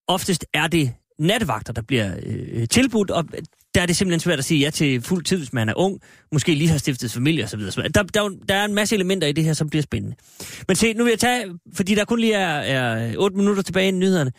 [0.09, 3.25] oftest er det nattevagter, der bliver øh, tilbudt, og
[3.75, 6.01] der er det simpelthen svært at sige ja til fuld tid, hvis man er ung,
[6.33, 7.61] måske lige har stiftet familie osv.
[7.61, 10.17] Der, der, der er en masse elementer i det her, som bliver spændende.
[10.69, 11.45] Men se, nu vil jeg tage,
[11.75, 14.33] fordi der kun lige er, er 8 minutter tilbage i nyhederne,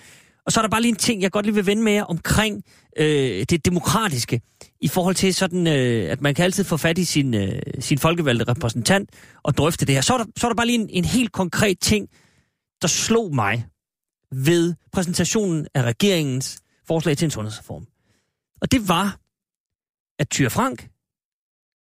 [0.46, 2.04] og så er der bare lige en ting, jeg godt lige vil vende med jer
[2.04, 2.64] omkring
[2.98, 4.42] øh, det demokratiske,
[4.82, 7.98] i forhold til sådan, øh, at man kan altid få fat i sin, øh, sin
[7.98, 9.10] folkevalgte repræsentant
[9.44, 10.02] og drøfte det her.
[10.02, 12.08] Så er der, så er der bare lige en, en helt konkret ting,
[12.82, 13.66] der slog mig
[14.32, 17.86] ved præsentationen af regeringens forslag til en sundhedsreform.
[18.62, 19.18] Og det var,
[20.24, 20.80] at Tyre Frank,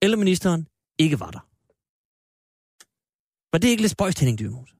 [0.01, 0.67] eller ministeren,
[0.99, 1.43] ikke var der.
[3.51, 4.73] Var det ikke lidt spøjst, Henning Dyrmose?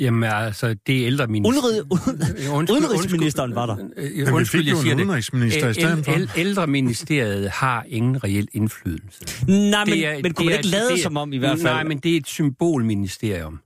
[0.00, 1.50] Jamen altså, det er ældreminister...
[1.50, 2.70] Udenrigs...
[2.74, 3.76] Udenrigsministeren var der.
[3.76, 6.38] Men undskyld, jeg siger udenrigsminister for.
[6.38, 9.24] Ældreministeriet har ingen reel indflydelse.
[9.46, 11.74] Nej, men, er, men kunne man ikke lade som om i hvert fald?
[11.74, 13.60] Nej, men det er et symbolministerium.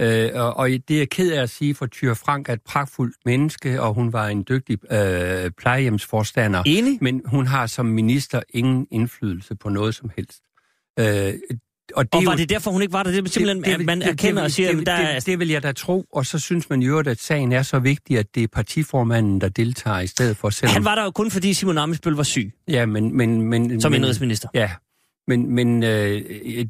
[0.00, 2.62] Øh, og, og det er jeg ked af at sige, for Tyre Frank er et
[2.62, 6.62] pragtfuldt menneske, og hun var en dygtig øh, plejehjemsforstander.
[6.66, 6.98] Enig?
[7.00, 10.40] Men hun har som minister ingen indflydelse på noget som helst.
[10.98, 11.34] Øh,
[11.94, 13.10] og, det og var jo, det derfor, hun ikke var der?
[13.10, 15.14] Det er simpelthen, det, det, at man erkender det, og siger, det, at der det,
[15.14, 17.78] det, det vil jeg da tro, og så synes man jo, at sagen er så
[17.78, 20.70] vigtig, at det er partiformanden, der deltager i stedet for selv.
[20.70, 22.52] Han var der jo kun, fordi Simon Amesbøl var syg.
[22.68, 23.16] Ja, men...
[23.16, 24.48] men, men Som indrigsminister.
[24.54, 24.70] Ja,
[25.30, 26.22] men, men øh,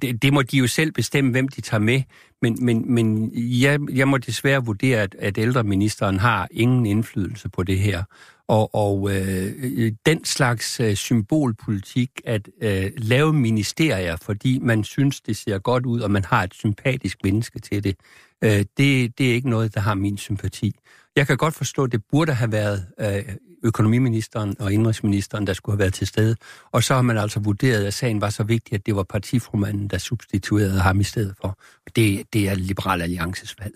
[0.03, 2.03] det, det må de jo selv bestemme, hvem de tager med.
[2.43, 7.63] Men, men, men jeg, jeg må desværre vurdere, at, at ældreministeren har ingen indflydelse på
[7.63, 8.03] det her.
[8.49, 15.37] Og, og øh, den slags øh, symbolpolitik, at øh, lave ministerier, fordi man synes, det
[15.37, 17.97] ser godt ud, og man har et sympatisk menneske til det,
[18.45, 20.73] øh, det, det er ikke noget, der har min sympati.
[21.17, 25.75] Jeg kan godt forstå, at det burde have været øh, økonomiministeren og indrigsministeren, der skulle
[25.75, 26.37] have været til stede.
[26.71, 29.89] Og så har man altså vurderet, at sagen var så vigtig, at det var partiformanden,
[29.89, 31.59] der substituerede ham i stedet for.
[31.97, 33.75] Det, det er Liberal Alliances valg.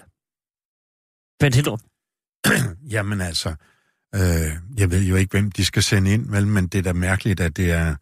[1.41, 1.81] Bent Hindrup.
[2.95, 3.55] Jamen altså,
[4.15, 6.93] øh, jeg ved jo ikke, hvem de skal sende ind, vel, men det er da
[6.93, 7.97] mærkeligt, at det er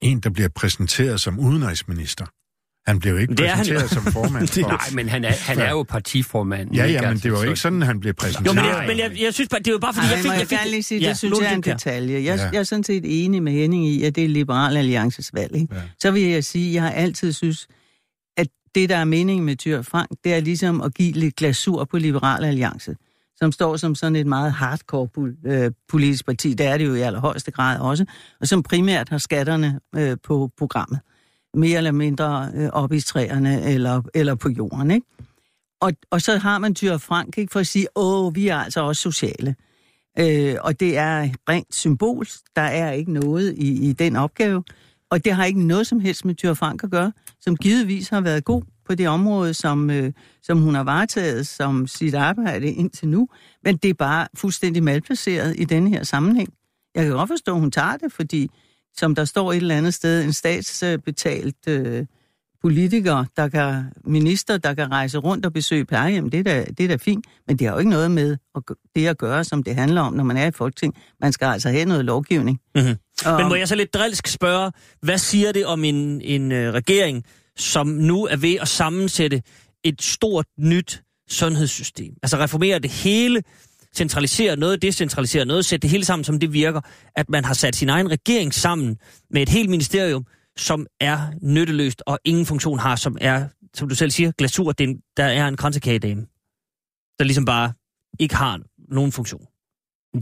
[0.00, 2.26] en, der bliver præsenteret som udenrigsminister.
[2.86, 4.68] Han blev ikke det præsenteret han som formand for...
[4.68, 6.74] Nej, men han er, han er jo partiformand.
[6.74, 8.56] Ja, ja, men det var jo ikke sådan, han blev præsenteret.
[8.56, 10.18] Jo, men jeg, men jeg, jeg synes bare, det er jo bare fordi, Ej, jeg
[10.18, 10.30] fik...
[10.30, 12.14] Jeg, jeg fik gerne lige sige, ja, det synes jeg er en detalje.
[12.14, 12.48] Jeg, ja.
[12.52, 15.56] jeg er sådan set enig med Henning i, at det er Liberal Alliances valg.
[15.56, 15.74] Ikke?
[15.74, 15.80] Ja.
[15.98, 17.68] Så vil jeg sige, at jeg har altid synes,
[18.36, 21.84] at det, der er meningen med Tyr Frank, det er ligesom at give lidt glasur
[21.84, 22.96] på Liberal Alliance
[23.36, 25.08] som står som sådan et meget hardcore
[25.46, 26.54] øh, politisk parti.
[26.54, 28.04] Det er det jo i allerhøjeste grad også,
[28.40, 31.00] og som primært har skatterne øh, på programmet
[31.54, 34.90] mere eller mindre øh, op i træerne eller, eller på jorden.
[34.90, 35.06] Ikke?
[35.80, 38.80] Og, og så har man Tyre Frank ikke, for at sige, åh, vi er altså
[38.80, 39.54] også sociale.
[40.18, 42.26] Øh, og det er rent symbol.
[42.56, 44.64] Der er ikke noget i, i den opgave.
[45.10, 48.20] Og det har ikke noget som helst med Tyre Frank at gøre, som givetvis har
[48.20, 53.08] været god på det område, som, øh, som hun har varetaget som sit arbejde indtil
[53.08, 53.28] nu.
[53.64, 56.48] Men det er bare fuldstændig malplaceret i denne her sammenhæng.
[56.94, 58.50] Jeg kan godt forstå, at hun tager det, fordi
[58.96, 62.06] som der står et eller andet sted, en statsbetalt øh,
[62.62, 66.84] politiker, der kan, minister, der kan rejse rundt og besøge plejehjem, det er, da, det
[66.84, 68.62] er da fint, men det har jo ikke noget med at,
[68.94, 70.94] det at gøre, som det handler om, når man er i Folketing.
[71.20, 72.60] Man skal altså have noget lovgivning.
[72.74, 72.96] Mm-hmm.
[73.26, 74.72] Og, Men må jeg så lidt drilsk spørge,
[75.02, 77.24] hvad siger det om en, en øh, regering,
[77.56, 79.42] som nu er ved at sammensætte
[79.84, 82.14] et stort nyt sundhedssystem?
[82.22, 83.42] Altså reformere det hele,
[83.96, 86.80] centralisere noget, decentralisere noget, sætte det hele sammen, som det virker,
[87.16, 88.98] at man har sat sin egen regering sammen
[89.30, 90.26] med et helt ministerium,
[90.56, 94.84] som er nytteløst og ingen funktion har, som er, som du selv siger, glasur, det
[94.84, 96.20] er en, der er en kransekagedame,
[97.18, 97.72] der ligesom bare
[98.20, 99.46] ikke har nogen funktion.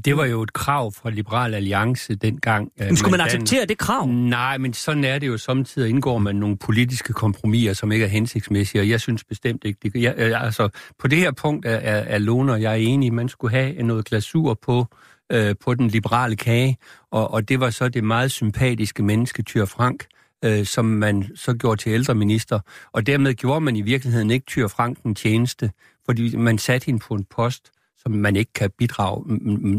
[0.05, 2.73] Det var jo et krav fra Liberal Alliance dengang.
[2.79, 4.07] Men skulle man dan- acceptere det krav?
[4.07, 5.37] Nej, men sådan er det jo.
[5.39, 9.79] Samtidig indgår man nogle politiske kompromiser, som ikke er hensigtsmæssige, og jeg synes bestemt ikke,
[9.83, 10.69] det jeg, Altså,
[10.99, 13.11] på det her punkt er, er, er Lone og jeg enige.
[13.11, 14.87] Man skulle have noget glasur på,
[15.33, 16.79] øh, på den liberale kage,
[17.11, 20.05] og, og det var så det meget sympatiske menneske, Tyr Frank,
[20.45, 22.61] øh, som man så gjorde til ældreminister.
[22.93, 25.71] Og dermed gjorde man i virkeligheden ikke Tyr Frank en tjeneste,
[26.05, 27.71] fordi man satte hende på en post,
[28.03, 29.25] som man ikke kan bidrage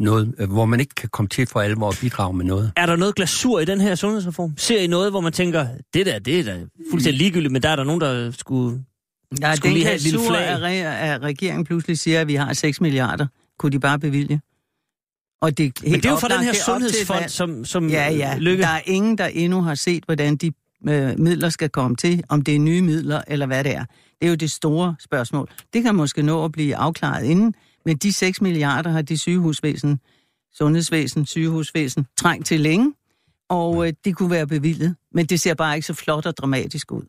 [0.04, 2.72] noget, øh, hvor man ikke kan komme til for alvor at bidrage med noget.
[2.76, 4.54] Er der noget glasur i den her sundhedsreform?
[4.58, 6.60] Ser I noget, hvor man tænker, det der, det er da
[6.92, 8.84] fuldstændig ligegyldigt, men der er der nogen, der skulle...
[9.42, 10.56] ja, skulle den lige have et lille flag.
[10.56, 13.28] re- at regeringen pludselig siger, at vi har 6 milliarder.
[13.60, 14.42] Kunne de bare bevilge?
[15.42, 17.90] Og det er helt Men det er jo fra den her er sundhedsfond, som, som
[17.90, 18.38] Ja, ja.
[18.38, 18.64] Lykke...
[18.64, 20.52] Der er ingen, der endnu har set, hvordan de
[20.90, 23.86] øh, midler skal komme til, om det er nye midler eller hvad det er.
[24.20, 25.50] Det er jo det store spørgsmål.
[25.74, 27.54] Det kan måske nå at blive afklaret inden,
[27.86, 30.00] men de 6 milliarder har de sygehusvæsen,
[30.54, 32.94] sundhedsvæsen, sygehusvæsen trængt til længe,
[33.50, 36.92] og øh, det kunne være bevillet, men det ser bare ikke så flot og dramatisk
[36.92, 37.04] ud.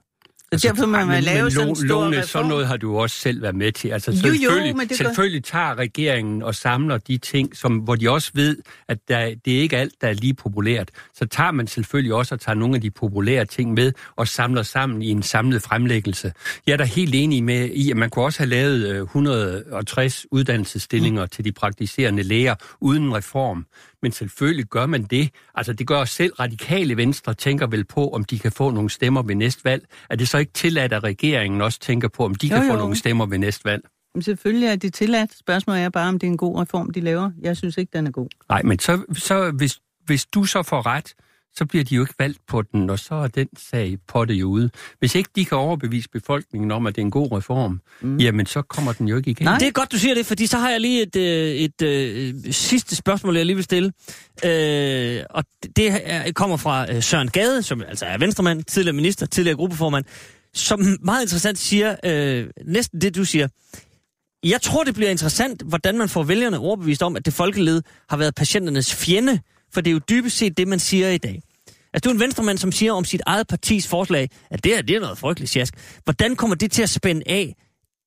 [0.53, 2.29] Så altså, derfor må man lave men sådan en stor Lone, reform.
[2.29, 3.89] sådan noget har du også selv været med til.
[3.89, 7.95] Altså, Jo, jo, selvfølgelig, men det selvfølgelig tager regeringen og samler de ting, som, hvor
[7.95, 8.57] de også ved,
[8.89, 10.91] at der, det er ikke alt, der er lige populært.
[11.15, 14.63] Så tager man selvfølgelig også og tager nogle af de populære ting med og samler
[14.63, 16.33] sammen i en samlet fremlæggelse.
[16.67, 20.27] Jeg er da helt enig med i, at man kunne også have lavet øh, 160
[20.31, 21.29] uddannelsesstillinger mm.
[21.29, 23.67] til de praktiserende læger uden en reform.
[24.03, 25.31] Men selvfølgelig gør man det.
[25.55, 29.23] Altså det gør selv radikale venstre tænker vel på, om de kan få nogle stemmer
[29.23, 29.85] ved næste valg.
[30.11, 32.73] Er det så ikke tilladt, at regeringen også tænker på, om de Jo, kan få
[32.73, 32.79] jo.
[32.79, 33.83] nogle stemmer ved næste valg?
[34.15, 35.39] Men selvfølgelig er det tilladt.
[35.39, 37.31] Spørgsmålet er bare, om det er en god reform, de laver.
[37.43, 38.29] Jeg synes ikke, den er god.
[38.49, 41.15] Nej, men så, så hvis, hvis du så får ret,
[41.55, 44.35] så bliver de jo ikke valgt på den, og så er den sag på det
[44.35, 44.71] jo ude.
[44.99, 48.17] Hvis ikke de kan overbevise befolkningen om, at det er en god reform, mm.
[48.17, 49.45] jamen så kommer den jo ikke igen.
[49.45, 49.59] Nej.
[49.59, 52.35] Det er godt, du siger det, fordi så har jeg lige et, øh, et øh,
[52.53, 53.93] sidste spørgsmål, jeg lige vil stille.
[54.45, 55.45] Øh, og
[55.77, 60.05] det er, kommer fra øh, Søren Gade, som altså er venstremand, tidligere minister, tidligere gruppeformand,
[60.55, 63.49] som meget interessant siger øh, næsten det, du siger.
[64.45, 68.17] Jeg tror, det bliver interessant, hvordan man får vælgerne overbevist om, at det folkeled har
[68.17, 69.41] været patienternes fjende,
[69.75, 71.43] for det er jo dybest set det, man siger i dag.
[71.95, 74.83] Altså, du er en venstremand, som siger om sit eget partis forslag, at det her
[74.83, 75.75] det er noget frygteligt sjask.
[76.05, 77.57] Hvordan kommer det til at spænde af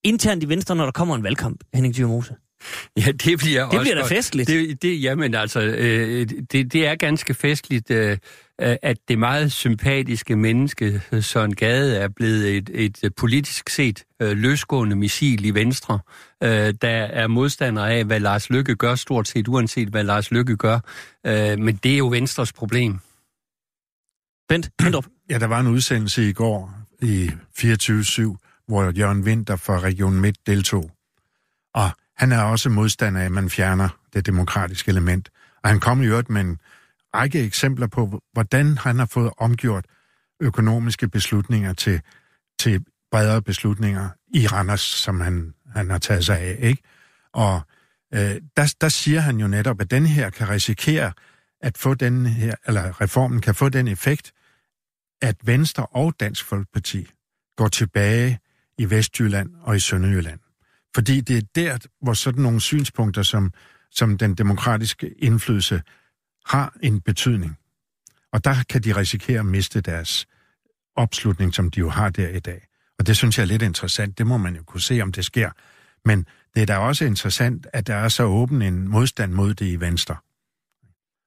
[0.04, 2.36] internt i Venstre, når der kommer en valgkamp, Henning Dyrmose?
[3.06, 4.48] Ja, det bliver også bliver da festligt.
[4.48, 8.18] Det, det, jamen altså, øh, det, det er ganske festligt, øh,
[8.60, 14.96] at det meget sympatiske menneske, Søren Gade, er blevet et, et politisk set øh, løsgående
[14.96, 16.00] missil i Venstre,
[16.44, 20.58] øh, der er modstander af, hvad Lars Lykke gør, stort set uanset hvad Lars Lykke
[20.58, 20.80] gør.
[21.26, 23.00] Øh, men det er jo Venstres problem.
[24.50, 25.06] Bent Hendrup.
[25.30, 30.38] Ja, der var en udsendelse i går i 24-7, hvor Jørgen Winter fra Region Midt
[30.48, 30.92] deltog.
[31.74, 35.30] Og han er også modstander af, at man fjerner det demokratiske element.
[35.64, 36.60] Og han kom i øvrigt med en
[37.16, 39.86] række eksempler på, hvordan han har fået omgjort
[40.42, 42.02] økonomiske beslutninger til,
[42.60, 46.58] til bredere beslutninger i Randers, som han, han har taget sig af.
[46.60, 46.84] Ikke?
[47.34, 47.62] Og
[48.14, 51.12] øh, der, der siger han jo netop, at den her kan risikere
[51.62, 54.32] at få den her, eller reformen kan få den effekt,
[55.22, 57.08] at Venstre og Dansk Folkeparti
[57.58, 58.40] går tilbage
[58.78, 60.40] i Vestjylland og i Sønderjylland.
[60.96, 63.54] Fordi det er der, hvor sådan nogle synspunkter, som,
[63.92, 65.82] som den demokratiske indflydelse
[66.46, 67.58] har en betydning.
[68.32, 70.28] Og der kan de risikere at miste deres
[70.96, 72.68] opslutning, som de jo har der i dag.
[73.00, 74.18] Og det synes jeg er lidt interessant.
[74.18, 75.52] Det må man jo kunne se, om det sker.
[76.06, 76.26] Men
[76.56, 79.80] det er da også interessant, at der er så åben en modstand mod det i
[79.80, 80.16] Venstre.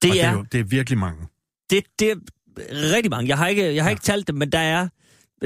[0.03, 1.27] Det og det er, er, jo, det er virkelig mange.
[1.71, 2.17] det, det er
[2.97, 3.29] rigtig mange.
[3.29, 4.89] Jeg har ikke, jeg har ikke talt det, men der er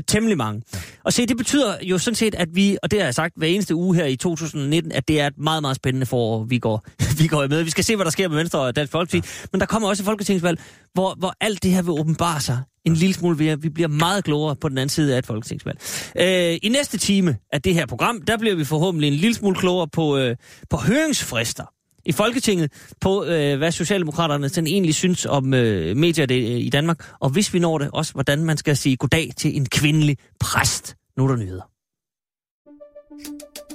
[0.06, 0.62] Temmelig mange.
[0.74, 0.78] Ja.
[1.04, 3.48] Og se, det betyder jo sådan set, at vi, og det har jeg sagt hver
[3.48, 6.86] eneste uge her i 2019, at det er et meget, meget spændende forår, vi går,
[7.22, 7.62] vi går med.
[7.62, 9.16] Vi skal se, hvad der sker med Venstre og Dansk Folkeparti.
[9.16, 9.46] Ja.
[9.52, 10.60] Men der kommer også et folketingsvalg,
[10.94, 14.24] hvor, hvor alt det her vil åbenbare sig en lille smule ved, vi bliver meget
[14.24, 15.78] klogere på den anden side af et folketingsvalg.
[16.16, 19.56] Øh, I næste time af det her program, der bliver vi forhåbentlig en lille smule
[19.56, 20.36] klogere på, øh,
[20.70, 21.64] på høringsfrister
[22.04, 26.68] i Folketinget på, øh, hvad Socialdemokraterne sådan egentlig synes om øh, medier det, øh, i
[26.68, 30.18] Danmark, og hvis vi når det, også hvordan man skal sige goddag til en kvindelig
[30.40, 30.96] præst.
[31.16, 31.62] Nu er der nyheder.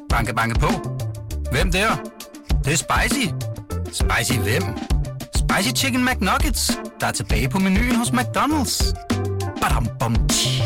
[0.10, 0.68] Banke, banke på.
[1.52, 1.88] Hvem der?
[2.50, 3.28] Det, det er spicy.
[3.86, 4.64] Spicy hvem?
[5.36, 8.94] Spicy Chicken McNuggets, der er tilbage på menuen hos McDonald's.
[9.62, 10.57] Badum, bom, tji.